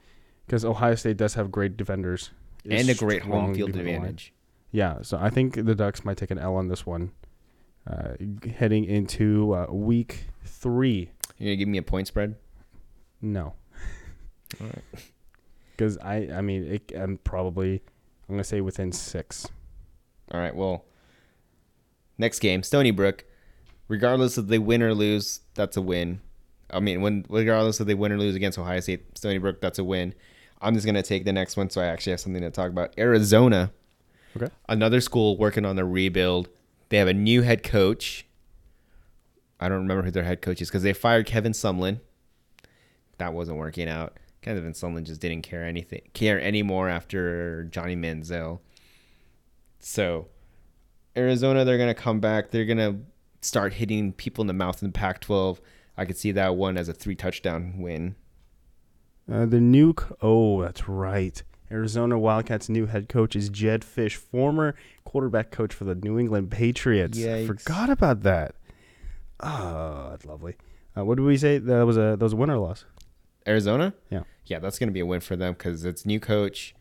because 0.46 0.64
Ohio 0.66 0.96
State 0.96 1.18
does 1.18 1.34
have 1.36 1.52
great 1.52 1.78
defenders 1.78 2.32
and 2.70 2.90
a 2.90 2.94
great 2.96 3.22
home 3.24 3.54
field 3.56 3.72
defensive 3.72 3.86
line. 3.88 3.96
advantage. 3.96 4.34
Yeah, 4.72 5.02
so 5.02 5.18
I 5.20 5.30
think 5.30 5.56
the 5.66 5.76
Ducks 5.76 6.04
might 6.06 6.18
take 6.18 6.30
an 6.32 6.38
L 6.38 6.56
on 6.56 6.68
this 6.68 6.86
one, 6.86 7.12
uh, 7.90 8.14
heading 8.58 8.84
into 8.84 9.54
uh, 9.56 9.68
week 9.72 10.26
three. 10.44 11.10
You're 11.38 11.48
gonna 11.48 11.56
give 11.56 11.68
me 11.70 11.78
a 11.78 11.84
point 11.84 12.08
spread? 12.08 12.36
No, 13.22 13.54
All 14.62 14.68
right. 14.68 14.84
Because 15.78 15.98
I 16.00 16.28
I 16.34 16.42
mean 16.42 16.64
it, 16.66 16.92
I'm 16.98 17.18
probably 17.24 17.82
I'm 18.28 18.36
gonna 18.36 18.44
say 18.44 18.60
within 18.62 18.92
six. 18.92 19.48
All 20.32 20.40
right. 20.40 20.56
Well, 20.56 20.84
next 22.18 22.40
game, 22.40 22.64
Stony 22.64 22.92
Brook. 22.92 23.24
Regardless 23.88 24.38
of 24.38 24.48
they 24.50 24.60
win 24.60 24.84
or 24.84 24.94
lose, 24.94 25.42
that's 25.54 25.78
a 25.78 25.82
win. 25.82 26.20
I 26.70 26.82
mean, 26.82 27.00
when 27.02 27.26
regardless 27.30 27.80
of 27.80 27.88
they 27.88 27.94
win 27.94 28.12
or 28.12 28.18
lose 28.18 28.36
against 28.36 28.60
Ohio 28.60 28.82
State, 28.82 29.18
Stony 29.18 29.38
Brook, 29.38 29.62
that's 29.62 29.80
a 29.80 29.84
win. 29.84 30.14
I'm 30.62 30.74
just 30.74 30.86
gonna 30.86 31.04
take 31.04 31.24
the 31.24 31.32
next 31.32 31.56
one, 31.56 31.70
so 31.70 31.80
I 31.80 31.86
actually 31.86 32.12
have 32.12 32.20
something 32.20 32.42
to 32.42 32.52
talk 32.52 32.70
about. 32.70 32.94
Arizona, 32.98 33.72
Okay. 34.36 34.50
another 34.68 35.00
school 35.00 35.38
working 35.38 35.64
on 35.64 35.78
the 35.78 35.86
rebuild. 35.86 36.50
They 36.90 36.98
have 36.98 37.08
a 37.08 37.14
new 37.14 37.44
head 37.44 37.64
coach. 37.64 38.26
I 39.60 39.70
don't 39.70 39.80
remember 39.80 40.04
who 40.04 40.12
their 40.12 40.24
head 40.24 40.42
coach 40.42 40.62
is 40.62 40.68
because 40.70 40.84
they 40.84 40.94
fired 40.94 41.26
Kevin 41.26 41.54
Sumlin. 41.54 42.02
That 43.20 43.34
wasn't 43.34 43.58
working 43.58 43.88
out. 43.88 44.18
Kevin 44.48 44.72
Sumlin 44.74 45.04
just 45.04 45.20
didn't 45.20 45.42
care 45.42 45.64
anything 45.66 46.02
care 46.14 46.40
anymore 46.42 46.88
after 46.90 47.66
Johnny 47.66 47.96
Manziel. 47.96 48.60
So 49.80 50.28
Arizona, 51.16 51.66
they're 51.66 51.78
gonna 51.78 51.94
come 51.94 52.20
back. 52.20 52.52
They're 52.52 52.66
gonna 52.66 53.00
start 53.42 53.74
hitting 53.74 54.14
people 54.14 54.42
in 54.42 54.48
the 54.48 54.54
mouth 54.54 54.82
in 54.82 54.90
the 54.90 54.94
Pac-12. 54.94 55.60
I 55.98 56.06
could 56.06 56.18
see 56.18 56.32
that 56.32 56.56
one 56.56 56.78
as 56.78 56.88
a 56.88 56.94
three 56.94 57.16
touchdown 57.16 57.80
win. 57.80 58.16
Uh, 59.32 59.46
the 59.46 59.60
new 59.60 59.94
oh 60.22 60.62
that's 60.62 60.88
right. 60.88 61.44
Arizona 61.70 62.18
Wildcats' 62.18 62.70
new 62.70 62.86
head 62.86 63.10
coach 63.10 63.36
is 63.36 63.50
Jedd 63.50 63.82
Fisch, 63.82 64.16
former 64.16 64.74
quarterback 65.04 65.52
coach 65.52 65.74
for 65.74 65.84
the 65.84 65.96
New 65.96 66.18
England 66.18 66.50
Patriots. 66.52 67.18
Yikes. 67.20 67.48
Forgot 67.48 67.90
about 67.90 68.22
that. 68.24 68.56
Oh, 69.42 70.08
that's 70.12 70.26
lovely. 70.26 70.56
Uh, 70.98 71.04
what 71.04 71.18
did 71.18 71.24
we 71.26 71.36
say? 71.36 71.58
That 71.58 71.86
was 71.86 71.98
a 71.98 72.16
that 72.18 72.22
was 72.22 72.32
a 72.34 72.38
win 72.38 72.50
or 72.50 72.58
loss? 72.58 72.86
Arizona, 73.46 73.94
Yeah. 74.10 74.24
Yeah, 74.50 74.60
that's 74.60 74.80
gonna 74.80 74.92
be 74.92 75.00
a 75.00 75.06
win 75.06 75.22
for 75.22 75.36
them 75.36 75.54
because 75.54 75.86
it's 75.86 76.06
new 76.06 76.20
coach, 76.20 76.76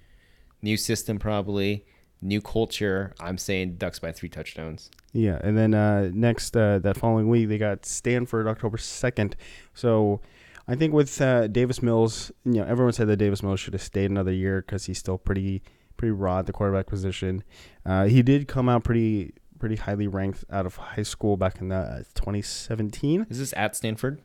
new 0.63 0.77
system 0.77 1.19
probably, 1.19 1.85
new 2.23 2.41
culture. 2.41 3.15
I'm 3.21 3.39
saying 3.39 3.77
Ducks 3.77 3.99
by 3.99 4.13
three 4.13 4.29
touchdowns. 4.29 4.91
Yeah, 5.13 5.39
and 5.43 5.57
then 5.57 5.75
uh, 5.75 6.11
next 6.13 6.57
uh, 6.57 6.79
that 6.81 6.97
following 6.97 7.29
week 7.29 7.49
they 7.49 7.59
got 7.59 7.87
Stanford 7.87 8.47
October 8.47 8.79
second. 8.79 9.37
So 9.75 10.21
I 10.69 10.75
think 10.75 10.93
with 10.93 11.21
uh, 11.21 11.47
Davis 11.47 11.83
Mills, 11.83 12.33
you 12.45 12.55
know, 12.55 12.65
everyone 12.65 12.93
said 12.93 13.09
that 13.09 13.17
Davis 13.17 13.43
Mills 13.43 13.61
should 13.61 13.75
have 13.75 13.83
stayed 13.83 14.11
another 14.11 14.33
year 14.33 14.63
because 14.63 14.87
he's 14.87 14.99
still 14.99 15.19
pretty 15.19 15.63
pretty 15.97 16.13
raw 16.13 16.41
at 16.41 16.47
the 16.47 16.53
quarterback 16.53 16.87
position. 16.87 17.43
Uh, 17.85 18.05
he 18.05 18.23
did 18.23 18.49
come 18.49 18.69
out 18.69 18.85
pretty 18.85 19.33
pretty 19.59 19.77
highly 19.77 20.07
ranked 20.07 20.45
out 20.51 20.67
of 20.67 20.77
high 20.77 21.03
school 21.03 21.37
back 21.37 21.61
in 21.61 21.73
uh, 21.73 22.03
2017. 22.15 23.27
Is 23.31 23.39
this 23.39 23.55
at 23.57 23.75
Stanford? 23.75 24.21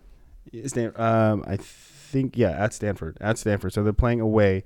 Stan- 0.65 0.99
um, 0.99 1.43
I 1.47 1.57
think 2.11 2.37
yeah, 2.37 2.51
at 2.51 2.73
Stanford, 2.73 3.17
at 3.21 3.37
Stanford. 3.37 3.73
So 3.73 3.83
they're 3.83 3.93
playing 3.93 4.21
away, 4.21 4.63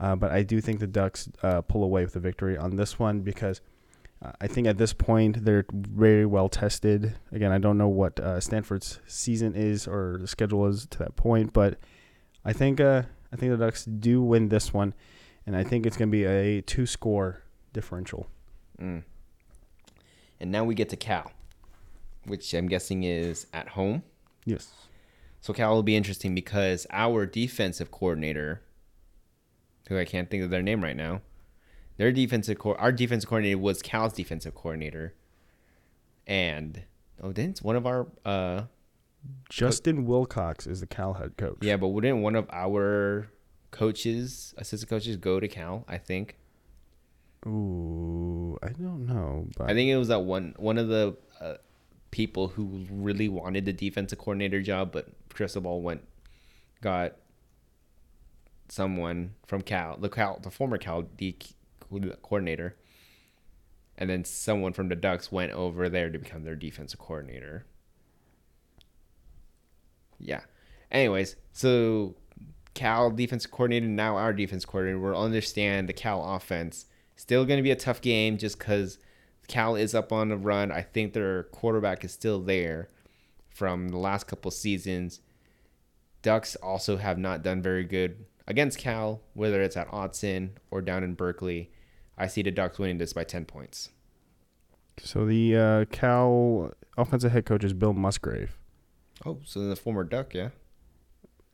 uh, 0.00 0.16
but 0.16 0.30
I 0.32 0.42
do 0.42 0.60
think 0.60 0.80
the 0.80 0.86
Ducks 0.86 1.28
uh, 1.42 1.60
pull 1.62 1.84
away 1.84 2.02
with 2.04 2.14
the 2.14 2.20
victory 2.20 2.56
on 2.56 2.76
this 2.76 2.98
one 2.98 3.20
because 3.20 3.60
uh, 4.24 4.32
I 4.40 4.46
think 4.46 4.66
at 4.66 4.78
this 4.78 4.92
point 4.92 5.44
they're 5.44 5.66
very 5.72 6.26
well 6.26 6.48
tested. 6.48 7.14
Again, 7.32 7.52
I 7.52 7.58
don't 7.58 7.78
know 7.78 7.88
what 7.88 8.18
uh, 8.18 8.40
Stanford's 8.40 9.00
season 9.06 9.54
is 9.54 9.86
or 9.86 10.18
the 10.20 10.26
schedule 10.26 10.66
is 10.66 10.86
to 10.86 10.98
that 10.98 11.16
point, 11.16 11.52
but 11.52 11.78
I 12.44 12.52
think 12.52 12.80
uh, 12.80 13.02
I 13.32 13.36
think 13.36 13.52
the 13.52 13.58
Ducks 13.58 13.84
do 13.84 14.22
win 14.22 14.48
this 14.48 14.72
one, 14.72 14.94
and 15.46 15.56
I 15.56 15.64
think 15.64 15.84
it's 15.86 15.96
going 15.96 16.08
to 16.08 16.12
be 16.12 16.24
a 16.24 16.62
two-score 16.62 17.42
differential. 17.72 18.26
Mm. 18.80 19.02
And 20.40 20.50
now 20.50 20.64
we 20.64 20.74
get 20.74 20.88
to 20.90 20.96
Cal, 20.96 21.32
which 22.24 22.54
I'm 22.54 22.68
guessing 22.68 23.02
is 23.02 23.46
at 23.52 23.68
home. 23.68 24.02
Yes. 24.44 24.72
So 25.46 25.52
Cal 25.52 25.76
will 25.76 25.84
be 25.84 25.94
interesting 25.94 26.34
because 26.34 26.88
our 26.90 27.24
defensive 27.24 27.92
coordinator, 27.92 28.62
who 29.88 29.96
I 29.96 30.04
can't 30.04 30.28
think 30.28 30.42
of 30.42 30.50
their 30.50 30.60
name 30.60 30.82
right 30.82 30.96
now, 30.96 31.20
their 31.98 32.10
defensive 32.10 32.58
co- 32.58 32.74
our 32.74 32.90
defensive 32.90 33.28
coordinator 33.28 33.56
was 33.56 33.80
Cal's 33.80 34.12
defensive 34.12 34.56
coordinator, 34.56 35.14
and 36.26 36.82
oh, 37.22 37.30
didn't 37.30 37.62
one 37.62 37.76
of 37.76 37.86
our 37.86 38.08
uh 38.24 38.62
Justin 39.48 40.04
Wilcox 40.04 40.66
is 40.66 40.80
the 40.80 40.86
Cal 40.88 41.12
head 41.12 41.36
coach. 41.36 41.58
yeah, 41.60 41.76
but 41.76 41.90
wouldn't 41.90 42.18
one 42.22 42.34
of 42.34 42.48
our 42.50 43.28
coaches, 43.70 44.52
assistant 44.58 44.90
coaches 44.90 45.16
go 45.16 45.38
to 45.38 45.46
Cal. 45.46 45.84
I 45.86 45.98
think. 45.98 46.38
Ooh, 47.46 48.58
I 48.64 48.70
don't 48.70 49.06
know, 49.06 49.46
but 49.56 49.70
I 49.70 49.74
think 49.74 49.90
it 49.90 49.96
was 49.96 50.08
that 50.08 50.22
one 50.22 50.54
one 50.56 50.76
of 50.76 50.88
the 50.88 51.16
uh, 51.40 51.54
people 52.16 52.48
who 52.48 52.86
really 52.90 53.28
wanted 53.28 53.66
the 53.66 53.72
defensive 53.74 54.18
coordinator 54.18 54.62
job, 54.62 54.90
but 54.90 55.06
Cristobal 55.28 55.82
went 55.82 56.00
got 56.80 57.16
someone 58.70 59.34
from 59.46 59.60
Cal, 59.60 59.98
the 59.98 60.08
Cal, 60.08 60.40
the 60.42 60.50
former 60.50 60.78
Cal 60.78 61.02
D 61.02 61.36
coordinator, 62.22 62.74
and 63.98 64.08
then 64.08 64.24
someone 64.24 64.72
from 64.72 64.88
the 64.88 64.96
Ducks 64.96 65.30
went 65.30 65.52
over 65.52 65.90
there 65.90 66.08
to 66.08 66.18
become 66.18 66.44
their 66.44 66.56
defensive 66.56 66.98
coordinator. 66.98 67.66
Yeah. 70.18 70.40
Anyways, 70.90 71.36
so 71.52 72.14
Cal 72.72 73.10
defensive 73.10 73.50
coordinator, 73.50 73.88
now 73.88 74.16
our 74.16 74.32
defense 74.32 74.64
coordinator, 74.64 74.98
will 74.98 75.22
understand 75.22 75.86
the 75.86 75.92
Cal 75.92 76.34
offense. 76.34 76.86
Still 77.14 77.44
going 77.44 77.58
to 77.58 77.62
be 77.62 77.72
a 77.72 77.76
tough 77.76 78.00
game 78.00 78.38
just 78.38 78.58
because 78.58 78.96
Cal 79.48 79.76
is 79.76 79.94
up 79.94 80.12
on 80.12 80.28
the 80.28 80.36
run. 80.36 80.72
I 80.72 80.82
think 80.82 81.12
their 81.12 81.44
quarterback 81.44 82.04
is 82.04 82.12
still 82.12 82.40
there 82.40 82.88
from 83.48 83.88
the 83.88 83.98
last 83.98 84.26
couple 84.26 84.50
seasons. 84.50 85.20
Ducks 86.22 86.56
also 86.56 86.96
have 86.96 87.18
not 87.18 87.42
done 87.42 87.62
very 87.62 87.84
good 87.84 88.24
against 88.46 88.78
Cal, 88.78 89.22
whether 89.34 89.62
it's 89.62 89.76
at 89.76 89.88
Autzen 89.88 90.50
or 90.70 90.82
down 90.82 91.04
in 91.04 91.14
Berkeley. 91.14 91.70
I 92.18 92.26
see 92.26 92.42
the 92.42 92.50
Ducks 92.50 92.78
winning 92.78 92.98
this 92.98 93.12
by 93.12 93.24
10 93.24 93.44
points. 93.44 93.90
So 94.98 95.26
the 95.26 95.56
uh, 95.56 95.84
Cal 95.86 96.72
offensive 96.96 97.32
head 97.32 97.44
coach 97.44 97.64
is 97.64 97.72
Bill 97.72 97.92
Musgrave. 97.92 98.58
Oh, 99.24 99.38
so 99.44 99.60
the 99.60 99.76
former 99.76 100.04
Duck, 100.04 100.34
yeah. 100.34 100.50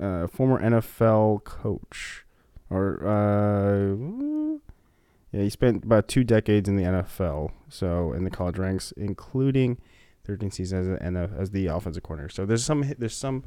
Uh, 0.00 0.26
former 0.26 0.60
NFL 0.60 1.44
coach, 1.44 2.24
or 2.70 3.06
uh, 3.06 3.94
yeah, 5.32 5.42
he 5.42 5.50
spent 5.50 5.84
about 5.84 6.08
two 6.08 6.24
decades 6.24 6.68
in 6.68 6.76
the 6.76 6.84
NFL. 6.84 7.52
So 7.68 8.12
in 8.12 8.24
the 8.24 8.30
college 8.30 8.58
ranks, 8.58 8.92
including 8.96 9.78
13 10.24 10.50
seasons 10.50 10.88
as, 10.88 10.98
an, 11.00 11.16
as 11.16 11.50
the 11.50 11.66
offensive 11.66 12.02
coordinator. 12.02 12.32
So 12.32 12.44
there's 12.44 12.64
some 12.64 12.84
there's 12.98 13.16
some 13.16 13.44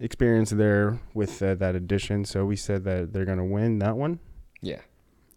experience 0.00 0.50
there 0.50 1.00
with 1.14 1.42
uh, 1.42 1.54
that 1.56 1.74
addition. 1.74 2.24
So 2.24 2.44
we 2.44 2.56
said 2.56 2.84
that 2.84 3.12
they're 3.12 3.24
gonna 3.24 3.46
win 3.46 3.78
that 3.78 3.96
one. 3.96 4.18
Yeah. 4.60 4.80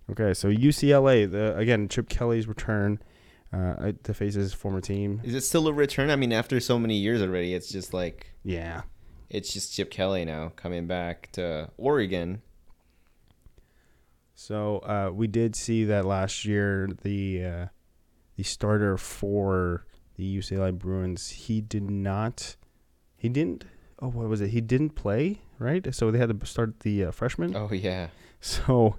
Okay, 0.09 0.33
so 0.33 0.49
UCLA, 0.49 1.29
the 1.29 1.55
again 1.55 1.87
Chip 1.87 2.09
Kelly's 2.09 2.47
return 2.47 2.99
uh, 3.53 3.93
to 4.03 4.13
face 4.13 4.33
his 4.33 4.53
former 4.53 4.81
team. 4.81 5.21
Is 5.23 5.35
it 5.35 5.41
still 5.41 5.67
a 5.67 5.73
return? 5.73 6.09
I 6.09 6.15
mean, 6.15 6.33
after 6.33 6.59
so 6.59 6.79
many 6.79 6.97
years 6.97 7.21
already, 7.21 7.53
it's 7.53 7.69
just 7.69 7.93
like 7.93 8.33
yeah, 8.43 8.81
it's 9.29 9.53
just 9.53 9.73
Chip 9.73 9.91
Kelly 9.91 10.25
now 10.25 10.51
coming 10.55 10.87
back 10.87 11.31
to 11.33 11.69
Oregon. 11.77 12.41
So 14.41 14.79
uh, 14.79 15.11
we 15.13 15.27
did 15.27 15.55
see 15.55 15.83
that 15.85 16.03
last 16.03 16.45
year. 16.45 16.89
The 17.03 17.45
uh, 17.45 17.65
the 18.37 18.41
starter 18.41 18.97
for 18.97 19.85
the 20.15 20.39
UCLA 20.39 20.73
Bruins, 20.73 21.29
he 21.29 21.61
did 21.61 21.91
not, 21.91 22.55
he 23.15 23.29
didn't. 23.29 23.65
Oh, 23.99 24.07
what 24.07 24.27
was 24.27 24.41
it? 24.41 24.47
He 24.47 24.59
didn't 24.59 24.95
play, 24.95 25.41
right? 25.59 25.93
So 25.93 26.09
they 26.09 26.17
had 26.17 26.39
to 26.39 26.45
start 26.47 26.79
the 26.79 27.05
uh, 27.05 27.11
freshman. 27.11 27.55
Oh 27.55 27.69
yeah. 27.71 28.07
So 28.43 28.95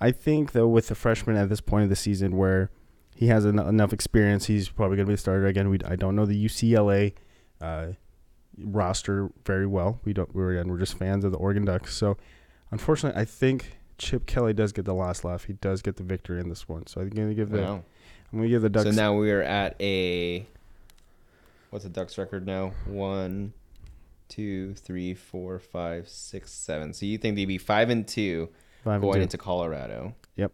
I 0.00 0.10
think 0.10 0.50
though 0.50 0.66
with 0.66 0.88
the 0.88 0.96
freshman 0.96 1.36
at 1.36 1.48
this 1.48 1.60
point 1.60 1.84
of 1.84 1.88
the 1.88 1.94
season 1.94 2.36
where 2.36 2.68
he 3.14 3.28
has 3.28 3.46
en- 3.46 3.60
enough 3.60 3.92
experience, 3.92 4.46
he's 4.46 4.68
probably 4.68 4.96
going 4.96 5.06
to 5.06 5.10
be 5.10 5.14
the 5.14 5.18
starter 5.18 5.46
again. 5.46 5.70
We 5.70 5.78
I 5.86 5.94
don't 5.94 6.16
know 6.16 6.26
the 6.26 6.44
UCLA 6.44 7.12
uh, 7.60 7.92
roster 8.58 9.30
very 9.46 9.68
well. 9.68 10.00
We 10.04 10.12
don't. 10.12 10.34
We're 10.34 10.54
again, 10.54 10.68
we're 10.68 10.80
just 10.80 10.98
fans 10.98 11.24
of 11.24 11.30
the 11.30 11.38
Oregon 11.38 11.64
Ducks. 11.64 11.94
So 11.94 12.16
unfortunately, 12.72 13.20
I 13.22 13.24
think 13.24 13.76
Chip 14.02 14.26
Kelly 14.26 14.52
does 14.52 14.72
get 14.72 14.84
the 14.84 14.94
last 14.94 15.24
laugh. 15.24 15.44
He 15.44 15.52
does 15.52 15.80
get 15.80 15.96
the 15.96 16.02
victory 16.02 16.40
in 16.40 16.48
this 16.48 16.68
one. 16.68 16.86
So 16.88 17.00
I'm 17.00 17.08
going 17.08 17.28
to 17.28 17.34
give 17.34 17.50
the 17.50 17.62
Wow. 17.62 17.84
I'm 18.32 18.38
going 18.38 18.44
to 18.44 18.48
give 18.48 18.62
the 18.62 18.68
Ducks. 18.68 18.90
So 18.90 18.90
now 18.90 19.14
we 19.14 19.30
are 19.30 19.42
at 19.42 19.80
a 19.80 20.46
what's 21.70 21.84
the 21.84 21.90
Ducks 21.90 22.18
record 22.18 22.44
now? 22.44 22.72
One, 22.86 23.52
two, 24.28 24.74
three, 24.74 25.14
four, 25.14 25.60
five, 25.60 26.08
six, 26.08 26.50
seven. 26.50 26.92
So 26.92 27.06
you 27.06 27.16
think 27.16 27.36
they'd 27.36 27.44
be 27.44 27.58
five 27.58 27.90
and 27.90 28.06
two 28.06 28.48
five 28.82 29.00
going 29.00 29.16
two. 29.16 29.22
into 29.22 29.38
Colorado? 29.38 30.16
Yep. 30.34 30.52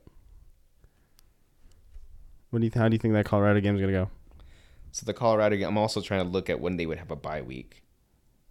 What 2.51 2.59
do 2.59 2.65
you 2.67 2.71
th- 2.71 2.81
how 2.81 2.89
do 2.89 2.95
you 2.95 2.99
think 2.99 3.15
that 3.15 3.25
Colorado 3.25 3.61
game's 3.61 3.81
going 3.81 3.93
to 3.93 3.99
go? 3.99 4.11
So 4.93 5.07
the 5.07 5.15
Colorado 5.15 5.57
game. 5.57 5.69
I'm 5.69 5.79
also 5.79 6.03
trying 6.03 6.23
to 6.23 6.29
look 6.29 6.51
at 6.51 6.61
when 6.61 6.77
they 6.77 6.85
would 6.85 6.99
have 6.99 7.11
a 7.11 7.17
bye 7.17 7.43
week. 7.43 7.83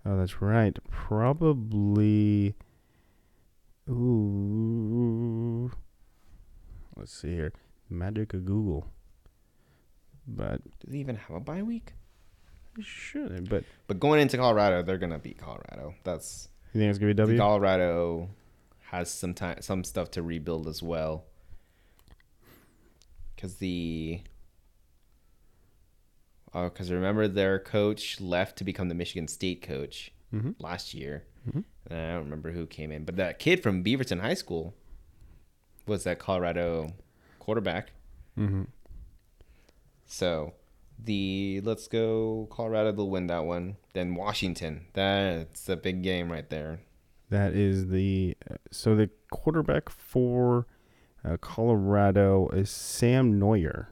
Oh, 0.05 0.17
that's 0.17 0.41
right. 0.41 0.75
Probably. 0.89 2.55
Ooh. 3.89 5.71
Let's 6.95 7.13
see 7.13 7.29
here. 7.33 7.53
Magic 7.89 8.33
of 8.33 8.45
Google. 8.45 8.87
But 10.27 10.61
Do 10.79 10.87
they 10.91 10.97
even 10.97 11.15
have 11.15 11.35
a 11.37 11.39
bye 11.39 11.63
week? 11.63 11.93
it 12.77 12.83
should. 12.85 13.49
But 13.49 13.63
But 13.87 13.99
going 13.99 14.19
into 14.21 14.37
Colorado, 14.37 14.83
they're 14.83 14.97
gonna 14.97 15.19
beat 15.19 15.37
Colorado. 15.37 15.95
That's 16.03 16.49
you 16.73 16.81
think 16.81 16.89
it's 16.89 16.99
gonna 16.99 17.11
be 17.11 17.15
W? 17.15 17.37
Colorado 17.37 18.29
has 18.91 19.09
some 19.09 19.33
time, 19.33 19.61
some 19.61 19.83
stuff 19.83 20.11
to 20.11 20.21
rebuild 20.21 20.67
as 20.67 20.83
well. 20.83 21.25
Because 23.35 23.55
the 23.55 24.21
oh, 26.53 26.65
because 26.69 26.91
remember 26.91 27.27
their 27.27 27.57
coach 27.59 28.19
left 28.19 28.57
to 28.57 28.63
become 28.63 28.89
the 28.89 28.95
Michigan 28.95 29.27
State 29.27 29.61
coach 29.61 30.11
Mm-hmm. 30.33 30.51
last 30.59 30.93
year. 30.93 31.23
Mhm. 31.47 31.63
I 31.89 32.13
don't 32.13 32.23
remember 32.25 32.51
who 32.51 32.65
came 32.67 32.91
in, 32.91 33.05
but 33.05 33.15
that 33.15 33.39
kid 33.39 33.63
from 33.63 33.83
Beaverton 33.83 34.19
High 34.21 34.33
School 34.33 34.73
was 35.85 36.03
that 36.03 36.19
Colorado 36.19 36.93
quarterback. 37.39 37.91
Mm-hmm. 38.37 38.63
So 40.05 40.53
the 41.01 41.61
let's 41.63 41.87
go 41.87 42.47
Colorado. 42.51 42.91
They'll 42.91 43.09
win 43.09 43.27
that 43.27 43.45
one. 43.45 43.77
Then 43.93 44.15
Washington. 44.15 44.85
That's 44.93 45.69
a 45.69 45.75
big 45.77 46.01
game 46.03 46.31
right 46.31 46.49
there. 46.49 46.81
That 47.29 47.53
is 47.53 47.87
the 47.89 48.35
so 48.71 48.95
the 48.95 49.09
quarterback 49.31 49.89
for 49.89 50.65
uh, 51.23 51.37
Colorado 51.37 52.47
is 52.49 52.69
Sam 52.69 53.39
Noyer. 53.39 53.87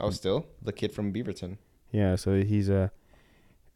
Oh, 0.00 0.10
still 0.10 0.46
the 0.62 0.72
kid 0.72 0.92
from 0.92 1.12
Beaverton. 1.12 1.58
Yeah, 1.92 2.14
so 2.16 2.40
he's 2.42 2.68
a, 2.68 2.92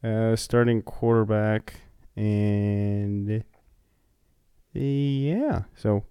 uh 0.03 0.37
starting 0.37 0.83
quarterback, 0.83 1.81
and 2.17 3.45
yeah, 4.73 5.63
so 5.77 6.05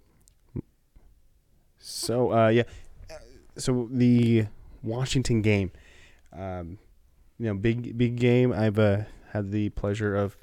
so 1.78 2.32
uh, 2.32 2.48
yeah, 2.48 2.64
so 3.58 3.88
the 3.92 4.46
Washington 4.82 5.42
game, 5.42 5.72
um, 6.32 6.78
you 7.38 7.48
know, 7.48 7.56
big 7.56 7.98
big 7.98 8.16
game. 8.16 8.54
I've 8.54 8.80
uh, 8.80 9.00
had 9.32 9.52
the 9.52 9.70
pleasure 9.70 10.16
of 10.16 10.38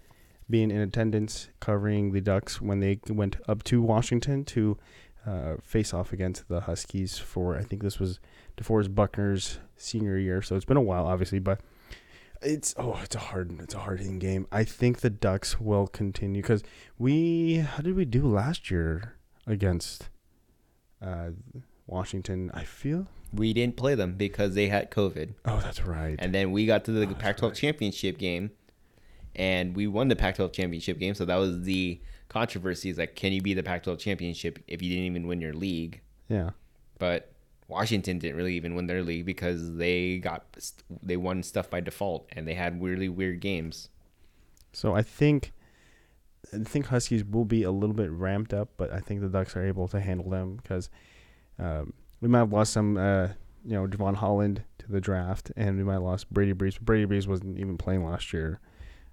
being 0.48 0.70
in 0.70 0.80
attendance 0.80 1.48
covering 1.60 2.12
the 2.12 2.20
Ducks 2.20 2.60
when 2.60 2.80
they 2.80 3.00
went 3.08 3.36
up 3.48 3.62
to 3.64 3.80
Washington 3.80 4.44
to 4.46 4.76
uh, 5.26 5.54
face 5.62 5.94
off 5.94 6.12
against 6.12 6.48
the 6.48 6.60
Huskies 6.60 7.18
for 7.18 7.56
I 7.56 7.62
think 7.62 7.82
this 7.82 7.98
was 7.98 8.20
DeForest 8.56 8.94
Buckner's 8.94 9.58
senior 9.76 10.18
year, 10.18 10.42
so 10.42 10.56
it's 10.56 10.64
been 10.64 10.76
a 10.76 10.82
while, 10.82 11.06
obviously, 11.06 11.38
but 11.38 11.60
it's 12.42 12.74
oh, 12.76 12.98
it's 13.02 13.14
a 13.14 13.18
hard, 13.18 13.60
it's 13.60 13.74
a 13.74 13.78
hard 13.80 13.98
hitting 14.00 14.18
game. 14.18 14.46
I 14.50 14.64
think 14.64 15.00
the 15.00 15.10
Ducks 15.10 15.60
will 15.60 15.86
continue 15.86 16.42
because 16.42 16.62
we, 16.98 17.56
how 17.56 17.82
did 17.82 17.94
we 17.96 18.04
do 18.04 18.26
last 18.26 18.70
year 18.70 19.14
against 19.46 20.08
uh, 21.02 21.30
Washington? 21.86 22.50
I 22.54 22.64
feel. 22.64 23.06
We 23.32 23.52
didn't 23.52 23.76
play 23.76 23.94
them 23.94 24.14
because 24.16 24.54
they 24.54 24.68
had 24.68 24.90
COVID, 24.90 25.34
Oh, 25.44 25.60
that's 25.60 25.82
right. 25.84 26.16
and 26.18 26.34
then 26.34 26.50
we 26.50 26.66
got 26.66 26.84
to 26.86 26.90
the 26.92 27.06
Oh, 27.06 27.14
Pac-12 27.14 27.42
right. 27.42 27.54
championship 27.54 28.18
game, 28.18 28.50
and 29.36 29.76
we 29.76 29.86
won 29.86 30.08
the 30.08 30.16
Pac-12 30.16 30.52
championship 30.52 30.98
game. 30.98 31.14
So 31.14 31.24
that 31.24 31.36
was 31.36 31.62
the 31.62 32.00
controversy: 32.28 32.90
is 32.90 32.98
like, 32.98 33.14
can 33.14 33.32
you 33.32 33.40
be 33.40 33.54
the 33.54 33.62
Pac-12 33.62 33.98
championship 34.00 34.58
if 34.66 34.82
you 34.82 34.88
didn't 34.90 35.04
even 35.04 35.26
win 35.28 35.40
your 35.40 35.52
league? 35.52 36.00
yeah. 36.28 36.50
But 36.98 37.32
Washington 37.70 38.18
didn't 38.18 38.36
really 38.36 38.56
even 38.56 38.74
win 38.74 38.86
their 38.86 39.02
league 39.02 39.24
because 39.24 39.76
they 39.76 40.18
got 40.18 40.44
they 41.02 41.16
won 41.16 41.42
stuff 41.42 41.70
by 41.70 41.80
default, 41.80 42.28
and 42.32 42.46
they 42.46 42.54
had 42.54 42.82
really 42.82 43.08
weird 43.08 43.40
games. 43.40 43.88
So 44.72 44.94
I 44.94 45.02
think, 45.02 45.52
I 46.52 46.58
think 46.58 46.86
Huskies 46.86 47.24
will 47.24 47.44
be 47.44 47.62
a 47.62 47.70
little 47.70 47.94
bit 47.94 48.10
ramped 48.10 48.52
up, 48.52 48.70
but 48.76 48.92
I 48.92 49.00
think 49.00 49.20
the 49.20 49.28
Ducks 49.28 49.56
are 49.56 49.64
able 49.64 49.88
to 49.88 50.00
handle 50.00 50.30
them 50.30 50.56
because 50.56 50.90
um, 51.58 51.92
we 52.20 52.28
might 52.28 52.40
have 52.40 52.52
lost 52.52 52.72
some, 52.72 52.96
uh, 52.96 53.28
you 53.64 53.74
know, 53.74 53.86
Jevon 53.86 54.16
Holland 54.16 54.62
to 54.78 54.90
the 54.90 55.00
draft, 55.00 55.52
and 55.56 55.76
we 55.76 55.84
might 55.84 55.94
have 55.94 56.02
lost 56.02 56.32
Brady 56.32 56.52
Breeze. 56.52 56.78
Brady 56.78 57.04
Breeze 57.04 57.26
wasn't 57.28 57.58
even 57.58 57.78
playing 57.78 58.04
last 58.04 58.32
year, 58.32 58.60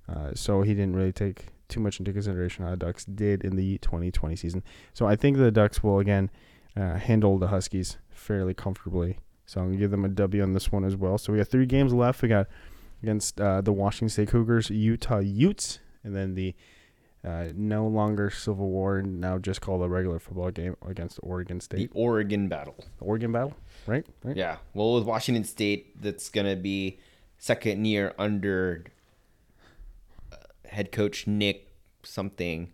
uh, 0.10 0.32
so 0.34 0.64
he 0.64 0.74
didn't 0.74 0.96
really 0.96 1.14
take 1.14 1.48
too 1.68 1.80
much 1.80 2.00
into 2.00 2.14
consideration 2.14 2.64
how 2.64 2.72
the 2.72 2.78
Ducks 2.78 3.06
did 3.06 3.44
in 3.44 3.56
the 3.56 3.78
2020 3.80 4.36
season. 4.36 4.64
So 4.94 5.06
I 5.06 5.16
think 5.16 5.38
the 5.38 5.52
Ducks 5.52 5.84
will 5.84 6.00
again 6.00 6.30
uh, 6.78 6.96
handle 6.98 7.38
the 7.38 7.48
Huskies 7.48 7.98
fairly 8.10 8.54
comfortably. 8.54 9.20
So 9.46 9.62
I'm 9.62 9.68
gonna 9.68 9.78
give 9.78 9.92
them 9.92 10.06
a 10.06 10.10
W 10.10 10.44
on 10.44 10.54
this 10.54 10.72
one 10.72 10.84
as 10.84 10.96
well. 10.96 11.18
So 11.18 11.32
we 11.34 11.40
got 11.40 11.48
three 11.48 11.66
games 11.66 11.94
left. 11.94 12.22
We 12.22 12.28
got 12.30 12.48
against 13.02 13.40
uh, 13.40 13.62
the 13.62 13.72
Washington 13.74 14.10
State 14.10 14.28
Cougars, 14.30 14.70
Utah 14.70 15.20
Utes, 15.20 15.80
and 16.04 16.16
then 16.16 16.36
the 16.36 16.54
Uh, 17.26 17.52
no 17.56 17.86
longer 17.88 18.30
Civil 18.30 18.70
War, 18.70 19.02
now 19.02 19.38
just 19.40 19.60
called 19.60 19.82
a 19.84 19.90
regular 19.90 20.20
football 20.20 20.52
game 20.52 20.78
against 20.88 21.20
Oregon 21.24 21.60
State. 21.60 21.92
The 21.92 22.00
Oregon 22.00 22.48
battle. 22.48 22.76
The 23.00 23.06
Oregon 23.06 23.32
battle, 23.32 23.54
right? 23.86 24.06
Right. 24.24 24.38
Yeah. 24.38 24.58
Well, 24.74 24.94
with 24.94 25.04
Washington 25.04 25.44
State, 25.44 26.00
that's 26.02 26.30
gonna 26.30 26.56
be 26.56 27.00
second 27.38 27.86
year 27.86 28.14
under 28.20 28.86
uh, 30.32 30.36
head 30.70 30.92
coach 30.92 31.28
Nick 31.28 31.68
something, 32.04 32.72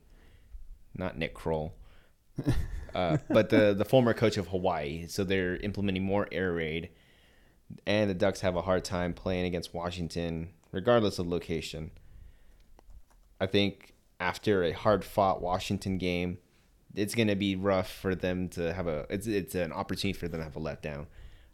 not 0.93 1.17
Nick 1.17 1.33
Kroll, 1.33 1.73
uh, 2.95 3.17
but 3.29 3.49
the 3.49 3.73
the 3.73 3.85
former 3.85 4.13
coach 4.13 4.37
of 4.37 4.47
Hawaii. 4.47 5.07
So 5.07 5.23
they're 5.23 5.57
implementing 5.57 6.03
more 6.03 6.27
air 6.31 6.53
raid, 6.53 6.89
and 7.85 8.09
the 8.09 8.13
Ducks 8.13 8.41
have 8.41 8.55
a 8.55 8.61
hard 8.61 8.83
time 8.83 9.13
playing 9.13 9.45
against 9.45 9.73
Washington, 9.73 10.49
regardless 10.71 11.19
of 11.19 11.27
location. 11.27 11.91
I 13.39 13.45
think 13.45 13.93
after 14.19 14.63
a 14.63 14.71
hard 14.71 15.03
fought 15.03 15.41
Washington 15.41 15.97
game, 15.97 16.37
it's 16.95 17.15
gonna 17.15 17.35
be 17.35 17.55
rough 17.55 17.91
for 17.91 18.15
them 18.15 18.49
to 18.49 18.73
have 18.73 18.87
a. 18.87 19.05
It's 19.09 19.27
it's 19.27 19.55
an 19.55 19.73
opportunity 19.73 20.17
for 20.17 20.27
them 20.27 20.39
to 20.39 20.43
have 20.43 20.55
a 20.55 20.59
letdown. 20.59 21.07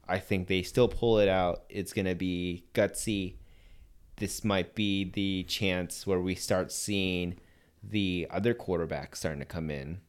I 0.08 0.20
think 0.20 0.48
they 0.48 0.64
still 0.64 0.88
pull 0.88 1.20
it 1.20 1.30
out. 1.30 1.64
It's 1.70 1.94
gonna 1.94 2.16
be 2.16 2.66
gutsy. 2.74 3.36
This 4.18 4.44
might 4.44 4.76
be 4.76 5.10
the 5.10 5.44
chance 5.44 6.06
where 6.06 6.20
we 6.20 6.36
start 6.36 6.72
seeing 6.72 7.40
the 7.82 8.28
other 8.30 8.54
quarterback 8.54 9.16
starting 9.16 9.40
to 9.40 9.46
come 9.46 9.70
in. 9.70 10.02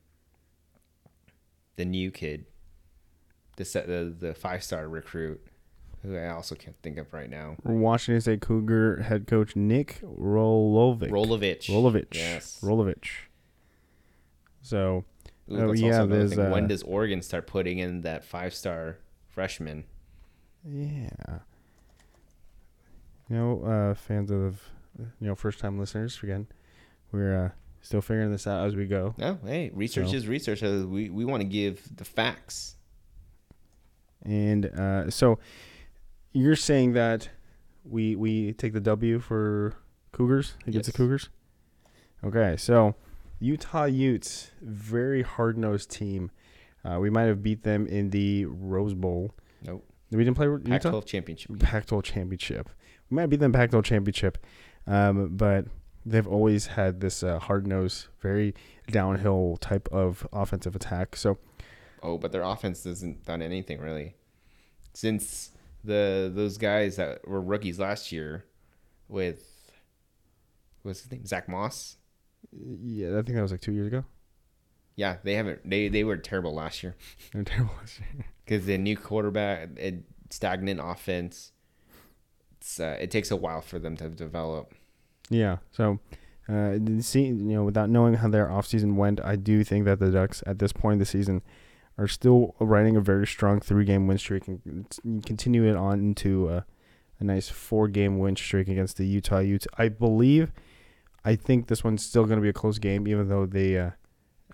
The 1.80 1.86
new 1.86 2.10
kid, 2.10 2.44
the 3.56 3.64
set 3.64 3.86
the, 3.86 4.14
the 4.18 4.34
five 4.34 4.62
star 4.62 4.86
recruit, 4.86 5.40
who 6.02 6.14
I 6.14 6.28
also 6.28 6.54
can't 6.54 6.76
think 6.82 6.98
of 6.98 7.10
right 7.14 7.30
now. 7.30 7.56
Washington 7.64 8.20
State 8.20 8.42
Cougar 8.42 9.00
head 9.04 9.26
coach 9.26 9.56
Nick 9.56 10.02
Rolovich. 10.02 11.08
Rolovich. 11.08 11.70
Rolovich. 11.70 12.12
Yes. 12.12 12.60
Rolovich. 12.62 13.08
So 14.60 15.06
Ooh, 15.50 15.70
Oh, 15.70 15.72
yeah, 15.72 16.04
there's, 16.04 16.34
thing. 16.34 16.50
when 16.50 16.64
uh, 16.64 16.66
does 16.66 16.82
Oregon 16.82 17.22
start 17.22 17.46
putting 17.46 17.78
in 17.78 18.02
that 18.02 18.26
five 18.26 18.52
star 18.52 18.98
freshman? 19.30 19.84
yeah, 20.68 21.08
you 23.30 23.36
know, 23.36 23.62
uh, 23.64 23.94
fans 23.94 24.30
of 24.30 24.60
you 24.98 25.28
know 25.28 25.34
first 25.34 25.58
time 25.58 25.78
listeners 25.78 26.20
again, 26.22 26.46
we're 27.10 27.46
uh, 27.46 27.50
still 27.82 28.00
figuring 28.00 28.30
this 28.30 28.46
out 28.46 28.66
as 28.66 28.76
we 28.76 28.86
go. 28.86 29.14
No, 29.18 29.38
hey, 29.44 29.70
research 29.74 30.10
So- 30.10 30.16
is 30.16 30.28
research. 30.28 30.62
Uh, 30.62 30.86
We 30.88 31.10
we 31.10 31.24
want 31.24 31.40
to 31.42 31.48
give 31.48 31.96
the 31.96 32.04
facts. 32.04 32.76
And 34.22 34.66
uh, 34.66 35.10
so 35.10 35.38
you're 36.32 36.56
saying 36.56 36.92
that 36.92 37.28
we 37.84 38.14
we 38.16 38.52
take 38.52 38.72
the 38.72 38.80
W 38.80 39.18
for 39.18 39.74
Cougars 40.12 40.54
against 40.66 40.90
the 40.90 40.96
Cougars. 40.96 41.30
Okay, 42.22 42.56
so 42.58 42.94
Utah 43.38 43.84
Utes, 43.84 44.50
very 44.60 45.22
hard 45.22 45.56
nosed 45.56 45.90
team. 45.90 46.30
Uh, 46.84 46.98
we 47.00 47.08
might 47.10 47.24
have 47.24 47.42
beat 47.42 47.62
them 47.62 47.86
in 47.86 48.10
the 48.10 48.44
Rose 48.46 48.94
Bowl. 48.94 49.34
Nope. 49.62 49.84
We 50.10 50.18
didn't 50.24 50.34
play 50.36 50.46
Utah. 50.46 50.68
Pac-12 50.68 51.06
championship. 51.06 51.58
Pac-12 51.58 52.02
championship. 52.02 52.68
We 53.10 53.14
might 53.16 53.26
beat 53.26 53.40
them 53.40 53.52
Pac-12 53.52 53.84
championship, 53.84 54.38
um, 54.86 55.36
but 55.36 55.66
they've 56.04 56.26
always 56.26 56.66
had 56.68 57.00
this 57.00 57.22
uh, 57.22 57.38
hard 57.38 57.66
nosed, 57.66 58.06
very 58.20 58.54
downhill 58.90 59.56
type 59.60 59.88
of 59.92 60.26
offensive 60.32 60.74
attack. 60.74 61.16
So 61.16 61.38
Oh, 62.02 62.16
but 62.16 62.32
their 62.32 62.42
offense 62.42 62.84
hasn't 62.84 63.24
done 63.26 63.42
anything 63.42 63.78
really 63.80 64.14
since 64.92 65.50
the 65.84 66.30
those 66.34 66.58
guys 66.58 66.96
that 66.96 67.26
were 67.26 67.40
rookies 67.40 67.78
last 67.78 68.12
year 68.12 68.44
with 69.08 69.72
what's 70.82 71.02
his 71.02 71.10
name 71.10 71.26
Zach 71.26 71.48
Moss. 71.48 71.96
yeah, 72.52 73.10
I 73.18 73.22
think 73.22 73.36
that 73.36 73.42
was 73.42 73.52
like 73.52 73.60
two 73.60 73.72
years 73.72 73.88
ago. 73.88 74.04
Yeah, 74.96 75.16
they 75.22 75.34
haven't. 75.34 75.68
They 75.68 75.88
they 75.88 76.04
were 76.04 76.16
terrible 76.16 76.54
last 76.54 76.82
year 76.82 76.96
They're 77.32 77.44
terrible 77.44 77.74
this 77.82 77.98
year. 77.98 78.26
because 78.44 78.66
the 78.66 78.78
new 78.78 78.96
quarterback, 78.96 79.70
stagnant 80.30 80.80
offense. 80.82 81.52
It's 82.58 82.78
uh, 82.78 82.98
it 83.00 83.10
takes 83.10 83.30
a 83.30 83.36
while 83.36 83.62
for 83.62 83.78
them 83.78 83.96
to 83.96 84.08
develop. 84.10 84.74
Yeah. 85.30 85.58
So, 85.70 86.00
uh, 86.48 86.76
see, 86.98 87.26
you 87.26 87.34
know, 87.34 87.64
without 87.64 87.88
knowing 87.88 88.14
how 88.14 88.28
their 88.28 88.48
offseason 88.48 88.96
went, 88.96 89.24
I 89.24 89.36
do 89.36 89.64
think 89.64 89.84
that 89.86 90.00
the 90.00 90.10
Ducks 90.10 90.42
at 90.44 90.58
this 90.58 90.72
point 90.72 90.94
in 90.94 90.98
the 90.98 91.06
season 91.06 91.42
are 91.96 92.08
still 92.08 92.54
riding 92.58 92.96
a 92.96 93.00
very 93.00 93.26
strong 93.26 93.60
three-game 93.60 94.06
win 94.06 94.18
streak 94.18 94.48
and 94.48 94.86
continue 95.24 95.64
it 95.64 95.76
on 95.76 96.00
into 96.00 96.48
a, 96.48 96.64
a 97.20 97.24
nice 97.24 97.48
four-game 97.48 98.18
win 98.18 98.34
streak 98.36 98.68
against 98.68 98.96
the 98.96 99.06
Utah 99.06 99.38
Utes. 99.38 99.68
I 99.78 99.88
believe, 99.88 100.50
I 101.24 101.36
think 101.36 101.68
this 101.68 101.84
one's 101.84 102.04
still 102.04 102.24
going 102.24 102.38
to 102.38 102.42
be 102.42 102.48
a 102.48 102.54
close 102.54 102.78
game, 102.78 103.06
even 103.06 103.28
though 103.28 103.46
they 103.46 103.78
uh, 103.78 103.90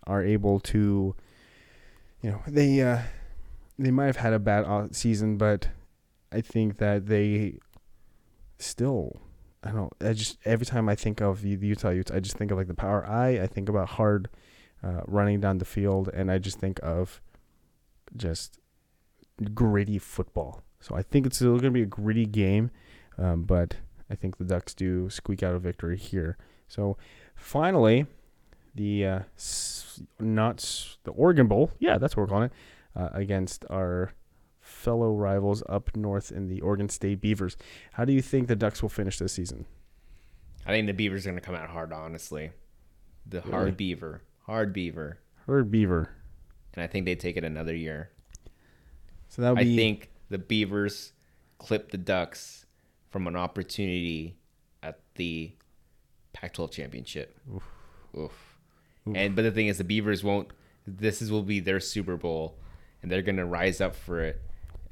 are 0.07 0.23
able 0.23 0.61
to, 0.61 1.15
you 2.21 2.31
know, 2.31 2.43
they 2.47 2.83
uh, 2.83 3.03
they 3.79 3.91
might 3.91 4.07
have 4.07 4.17
had 4.17 4.33
a 4.33 4.39
bad 4.39 4.95
season, 4.95 5.37
but 5.37 5.69
I 6.33 6.41
think 6.41 6.79
that 6.79 7.07
they 7.07 7.59
still 8.59 9.21
I 9.63 9.71
don't. 9.71 9.93
I 10.01 10.13
just 10.13 10.39
every 10.45 10.67
time 10.67 10.89
I 10.89 10.95
think 10.95 11.21
of 11.21 11.43
the 11.43 11.49
Utah 11.49 11.91
Utes, 11.91 12.11
I 12.11 12.21
just 12.21 12.37
think 12.37 12.51
of 12.51 12.59
like 12.59 12.69
the 12.69 12.75
power 12.75 13.07
I. 13.07 13.41
I 13.41 13.47
think 13.47 13.69
about 13.69 13.91
hard 13.91 14.29
uh, 14.83 15.01
running 15.07 15.41
down 15.41 15.59
the 15.59 15.65
field, 15.65 16.09
and 16.13 16.31
I 16.31 16.39
just 16.39 16.59
think 16.59 16.79
of 16.83 17.21
just 18.17 18.61
gritty 19.55 19.99
football. 19.99 20.63
So 20.81 20.95
I 20.95 21.03
think 21.03 21.27
it's 21.27 21.37
still 21.37 21.53
going 21.53 21.65
to 21.65 21.71
be 21.71 21.83
a 21.83 21.87
gritty 21.87 22.27
game, 22.27 22.71
um, 23.19 23.43
but 23.43 23.77
I 24.11 24.15
think 24.15 24.37
the 24.37 24.45
Ducks 24.45 24.75
do 24.75 25.11
squeak 25.11 25.43
out 25.43 25.55
a 25.55 25.59
victory 25.59 25.97
here. 25.97 26.37
So 26.69 26.97
finally, 27.35 28.07
the 28.75 29.07
uh, 29.07 29.21
not 30.21 30.97
the 31.05 31.11
Oregon 31.13 31.49
Bowl. 31.49 31.73
Yeah, 31.79 31.99
that's 31.99 32.17
what 32.17 32.23
we're 32.23 32.29
calling 32.29 32.51
it 32.51 32.53
uh, 32.95 33.09
against 33.13 33.65
our 33.71 34.13
fellow 34.87 35.13
rivals 35.13 35.65
up 35.69 35.97
north 35.97 36.31
in 36.31 36.47
the 36.47 36.61
Oregon 36.61 36.89
State 36.89 37.21
Beavers. 37.21 37.57
How 37.95 38.05
do 38.05 38.13
you 38.13 38.23
think 38.23 38.47
the 38.47 38.55
Ducks 38.55 38.81
will 38.83 38.89
finish 38.89 39.19
this 39.19 39.33
season? 39.33 39.67
I 40.65 40.71
think 40.71 40.87
the 40.87 40.93
Beavers 40.95 41.27
are 41.27 41.31
going 41.31 41.41
to 41.41 41.45
come 41.45 41.57
out 41.57 41.69
hard. 41.71 41.93
Honestly, 41.93 42.53
the 43.29 43.41
Really? 43.41 43.51
hard 43.51 43.77
Beaver, 43.77 44.23
hard 44.45 44.73
Beaver, 44.73 45.19
Hard 45.47 45.73
Beaver. 45.73 46.11
and 46.75 46.85
I 46.85 46.87
think 46.87 47.05
they 47.05 47.17
take 47.17 47.37
it 47.37 47.43
another 47.43 47.75
year. 47.75 48.11
So 49.29 49.43
that 49.43 49.51
would 49.57 49.65
be... 49.65 49.73
I 49.75 49.77
think 49.77 50.11
the 50.29 50.39
Beavers 50.39 51.13
clip 51.59 51.91
the 51.91 51.99
Ducks 51.99 52.67
from 53.11 53.27
an 53.27 53.35
opportunity 53.35 54.37
at 54.85 55.01
the 55.17 55.51
Pac-12 56.33 56.71
championship. 56.71 57.37
Oof. 57.53 57.65
Oof. 58.17 58.59
And 59.13 59.35
but 59.35 59.43
the 59.43 59.51
thing 59.51 59.67
is, 59.67 59.79
the 59.79 59.85
Beavers 59.85 60.23
won't. 60.23 60.49
This 60.87 61.21
is 61.23 61.33
will 61.33 61.43
be 61.43 61.59
their 61.59 61.81
Super 61.81 62.17
Bowl, 62.17 62.57
and 63.03 63.11
they're 63.11 63.23
gonna 63.23 63.47
rise 63.47 63.81
up 63.81 63.95
for 63.97 64.21
it, 64.21 64.41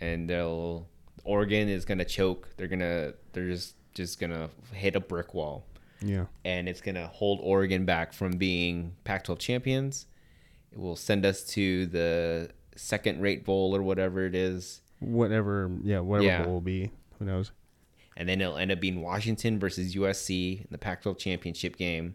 and 0.00 0.28
they'll. 0.28 0.88
Oregon 1.24 1.68
is 1.68 1.84
gonna 1.84 2.04
choke. 2.04 2.48
They're 2.56 2.68
gonna. 2.68 3.14
They're 3.32 3.48
just 3.48 3.74
just 3.94 4.18
gonna 4.20 4.50
hit 4.72 4.96
a 4.96 5.00
brick 5.00 5.34
wall, 5.34 5.66
yeah. 6.02 6.26
and 6.44 6.68
it's 6.68 6.80
gonna 6.80 7.06
hold 7.06 7.38
Oregon 7.42 7.84
back 7.84 8.12
from 8.12 8.32
being 8.32 8.96
Pac-12 9.04 9.38
champions. 9.38 10.06
It 10.72 10.78
will 10.78 10.96
send 10.96 11.24
us 11.24 11.44
to 11.54 11.86
the 11.86 12.50
second-rate 12.76 13.44
bowl 13.44 13.74
or 13.76 13.82
whatever 13.82 14.26
it 14.26 14.34
is. 14.34 14.80
Whatever. 14.98 15.70
Yeah. 15.84 16.00
Whatever 16.00 16.26
Yeah. 16.26 16.42
bowl 16.44 16.54
will 16.54 16.60
be. 16.60 16.90
Who 17.18 17.24
knows? 17.24 17.52
and 18.16 18.28
then 18.28 18.40
it'll 18.40 18.56
end 18.56 18.70
up 18.70 18.80
being 18.80 19.00
Washington 19.02 19.58
versus 19.58 19.96
USC 19.96 20.60
in 20.60 20.66
the 20.70 20.78
Pac-12 20.78 21.18
championship 21.18 21.76
game. 21.76 22.14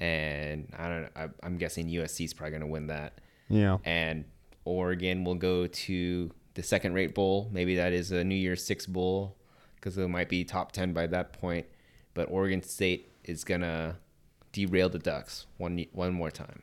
And 0.00 0.68
I 0.76 0.88
don't 0.88 1.02
know. 1.02 1.08
I, 1.14 1.28
I'm 1.42 1.58
guessing 1.58 1.86
USC 1.88 2.24
is 2.24 2.32
probably 2.34 2.50
going 2.52 2.62
to 2.62 2.66
win 2.66 2.86
that. 2.86 3.18
Yeah. 3.50 3.76
And 3.84 4.24
Oregon 4.64 5.22
will 5.24 5.34
go 5.34 5.66
to 5.66 6.30
the 6.54 6.62
second-rate 6.62 7.14
bowl. 7.14 7.48
Maybe 7.52 7.76
that 7.76 7.92
is 7.92 8.12
a 8.12 8.24
New 8.24 8.34
Year's 8.34 8.64
Six 8.64 8.86
bowl 8.86 9.36
because 9.76 9.96
it 9.98 10.08
might 10.08 10.28
be 10.28 10.44
top 10.44 10.72
ten 10.72 10.92
by 10.92 11.06
that 11.08 11.32
point. 11.32 11.66
But 12.14 12.30
Oregon 12.30 12.62
State 12.62 13.12
is 13.24 13.44
gonna 13.44 13.98
derail 14.52 14.88
the 14.88 14.98
Ducks 14.98 15.46
one 15.56 15.84
one 15.92 16.12
more 16.12 16.30
time. 16.30 16.62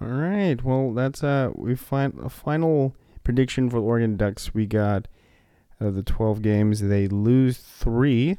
All 0.00 0.08
right. 0.08 0.62
Well, 0.62 0.92
that's 0.92 1.22
uh 1.22 1.50
we 1.54 1.74
find 1.74 2.18
a 2.22 2.28
final 2.28 2.94
prediction 3.24 3.68
for 3.68 3.76
the 3.76 3.82
Oregon 3.82 4.16
Ducks. 4.16 4.54
We 4.54 4.66
got 4.66 5.08
out 5.80 5.88
of 5.88 5.94
the 5.94 6.02
12 6.02 6.42
games, 6.42 6.80
they 6.80 7.06
lose 7.06 7.58
3. 7.58 8.38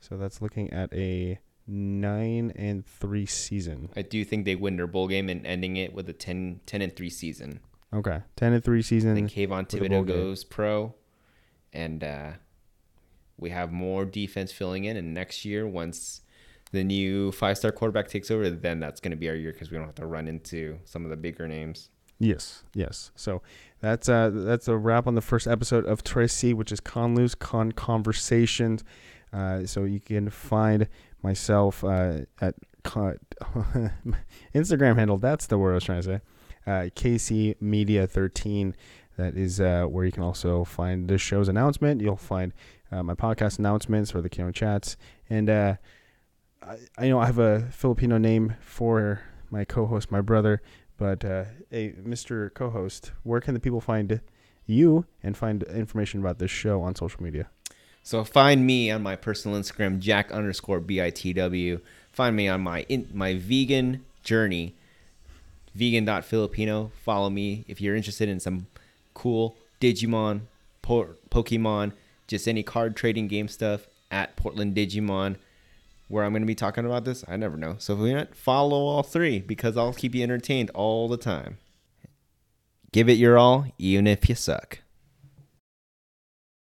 So 0.00 0.16
that's 0.16 0.40
looking 0.40 0.72
at 0.72 0.92
a 0.92 1.38
9 1.66 2.52
and 2.56 2.86
3 2.86 3.26
season. 3.26 3.88
I 3.94 4.02
do 4.02 4.24
think 4.24 4.44
they 4.44 4.56
win 4.56 4.76
their 4.76 4.86
bowl 4.86 5.08
game 5.08 5.28
and 5.28 5.46
ending 5.46 5.76
it 5.76 5.92
with 5.92 6.08
a 6.08 6.12
10, 6.12 6.60
10 6.66 6.82
and 6.82 6.96
three 6.96 7.10
season. 7.10 7.60
Okay. 7.94 8.20
10 8.36 8.52
and 8.54 8.64
3 8.64 8.82
season. 8.82 9.14
Then 9.14 9.28
Kayvon 9.28 9.68
Thibodeaux 9.68 9.88
bowl 9.90 10.02
game. 10.04 10.16
goes 10.16 10.44
pro, 10.44 10.94
and 11.72 12.02
uh, 12.02 12.30
we 13.36 13.50
have 13.50 13.72
more 13.72 14.04
defense 14.04 14.50
filling 14.52 14.84
in. 14.84 14.96
And 14.96 15.12
next 15.14 15.44
year, 15.44 15.66
once 15.66 16.22
the 16.70 16.82
new 16.84 17.32
five-star 17.32 17.72
quarterback 17.72 18.08
takes 18.08 18.30
over, 18.30 18.48
then 18.48 18.80
that's 18.80 19.00
going 19.00 19.10
to 19.10 19.16
be 19.16 19.28
our 19.28 19.34
year 19.34 19.52
because 19.52 19.70
we 19.70 19.76
don't 19.76 19.86
have 19.86 19.94
to 19.96 20.06
run 20.06 20.26
into 20.26 20.78
some 20.84 21.04
of 21.04 21.10
the 21.10 21.16
bigger 21.16 21.46
names. 21.46 21.90
Yes, 22.18 22.62
yes. 22.72 23.10
So 23.16 23.42
that's 23.80 24.08
uh 24.08 24.30
that's 24.32 24.68
a 24.68 24.76
wrap 24.76 25.08
on 25.08 25.16
the 25.16 25.20
first 25.20 25.48
episode 25.48 25.84
of 25.86 26.04
Tracy, 26.04 26.54
which 26.54 26.70
is 26.70 26.80
Conlu's 26.80 27.34
Con 27.34 27.72
Conversations. 27.72 28.84
Uh, 29.32 29.66
so 29.66 29.84
you 29.84 29.98
can 29.98 30.30
find 30.30 30.86
myself 31.22 31.82
uh, 31.82 32.18
at 32.40 32.54
co- 32.84 33.16
Instagram 34.54 34.96
handle. 34.96 35.18
That's 35.18 35.46
the 35.46 35.58
word 35.58 35.72
I 35.72 35.74
was 35.74 35.84
trying 35.84 36.02
to 36.02 36.06
say. 36.06 36.20
Uh, 36.66 36.88
KC 36.94 37.60
Media 37.60 38.06
13. 38.06 38.74
That 39.18 39.36
is 39.36 39.60
uh, 39.60 39.84
where 39.84 40.04
you 40.04 40.12
can 40.12 40.22
also 40.22 40.64
find 40.64 41.08
the 41.08 41.18
show's 41.18 41.48
announcement. 41.48 42.00
You'll 42.00 42.16
find 42.16 42.52
uh, 42.90 43.02
my 43.02 43.14
podcast 43.14 43.58
announcements 43.58 44.10
for 44.10 44.20
the 44.20 44.28
Kino 44.28 44.50
chats, 44.50 44.96
and 45.28 45.50
uh, 45.50 45.76
I, 46.62 46.76
I 46.96 47.08
know 47.08 47.18
I 47.18 47.26
have 47.26 47.38
a 47.38 47.68
Filipino 47.72 48.16
name 48.18 48.54
for 48.60 49.20
my 49.50 49.64
co-host, 49.64 50.10
my 50.10 50.20
brother. 50.20 50.62
But 50.96 51.24
uh, 51.24 51.44
hey, 51.70 51.94
Mr. 52.02 52.52
Co-host, 52.54 53.12
where 53.22 53.40
can 53.40 53.54
the 53.54 53.60
people 53.60 53.80
find 53.80 54.20
you 54.66 55.04
and 55.22 55.36
find 55.36 55.62
information 55.64 56.20
about 56.20 56.38
this 56.38 56.50
show 56.50 56.82
on 56.82 56.94
social 56.94 57.22
media? 57.22 57.48
So 58.02 58.24
find 58.24 58.66
me 58.66 58.90
on 58.90 59.02
my 59.02 59.16
personal 59.16 59.58
Instagram, 59.58 59.98
Jack 60.00 60.30
underscore 60.32 60.80
BITW. 60.80 61.80
Find 62.12 62.36
me 62.36 62.48
on 62.48 62.60
my 62.60 62.84
in, 62.88 63.08
my 63.12 63.36
vegan 63.36 64.04
journey, 64.22 64.76
vegan.filipino. 65.74 66.90
Follow 67.04 67.30
me 67.30 67.64
if 67.68 67.80
you're 67.80 67.96
interested 67.96 68.28
in 68.28 68.40
some 68.40 68.66
cool 69.14 69.56
Digimon, 69.80 70.42
po- 70.80 71.14
Pokemon, 71.30 71.92
just 72.26 72.46
any 72.46 72.62
card 72.62 72.96
trading 72.96 73.28
game 73.28 73.48
stuff 73.48 73.86
at 74.10 74.36
Portland 74.36 74.74
Digimon. 74.74 75.36
Where 76.08 76.24
I'm 76.24 76.32
going 76.32 76.42
to 76.42 76.46
be 76.46 76.54
talking 76.54 76.84
about 76.84 77.06
this, 77.06 77.24
I 77.26 77.36
never 77.36 77.56
know. 77.56 77.76
So 77.78 77.94
if 77.94 78.00
we 78.00 78.12
not 78.12 78.34
follow 78.34 78.84
all 78.84 79.02
three 79.02 79.38
because 79.40 79.78
I'll 79.78 79.94
keep 79.94 80.14
you 80.14 80.22
entertained 80.22 80.70
all 80.74 81.08
the 81.08 81.16
time. 81.16 81.56
Give 82.92 83.08
it 83.08 83.14
your 83.14 83.38
all, 83.38 83.66
even 83.78 84.06
if 84.06 84.28
you 84.28 84.34
suck. 84.34 84.80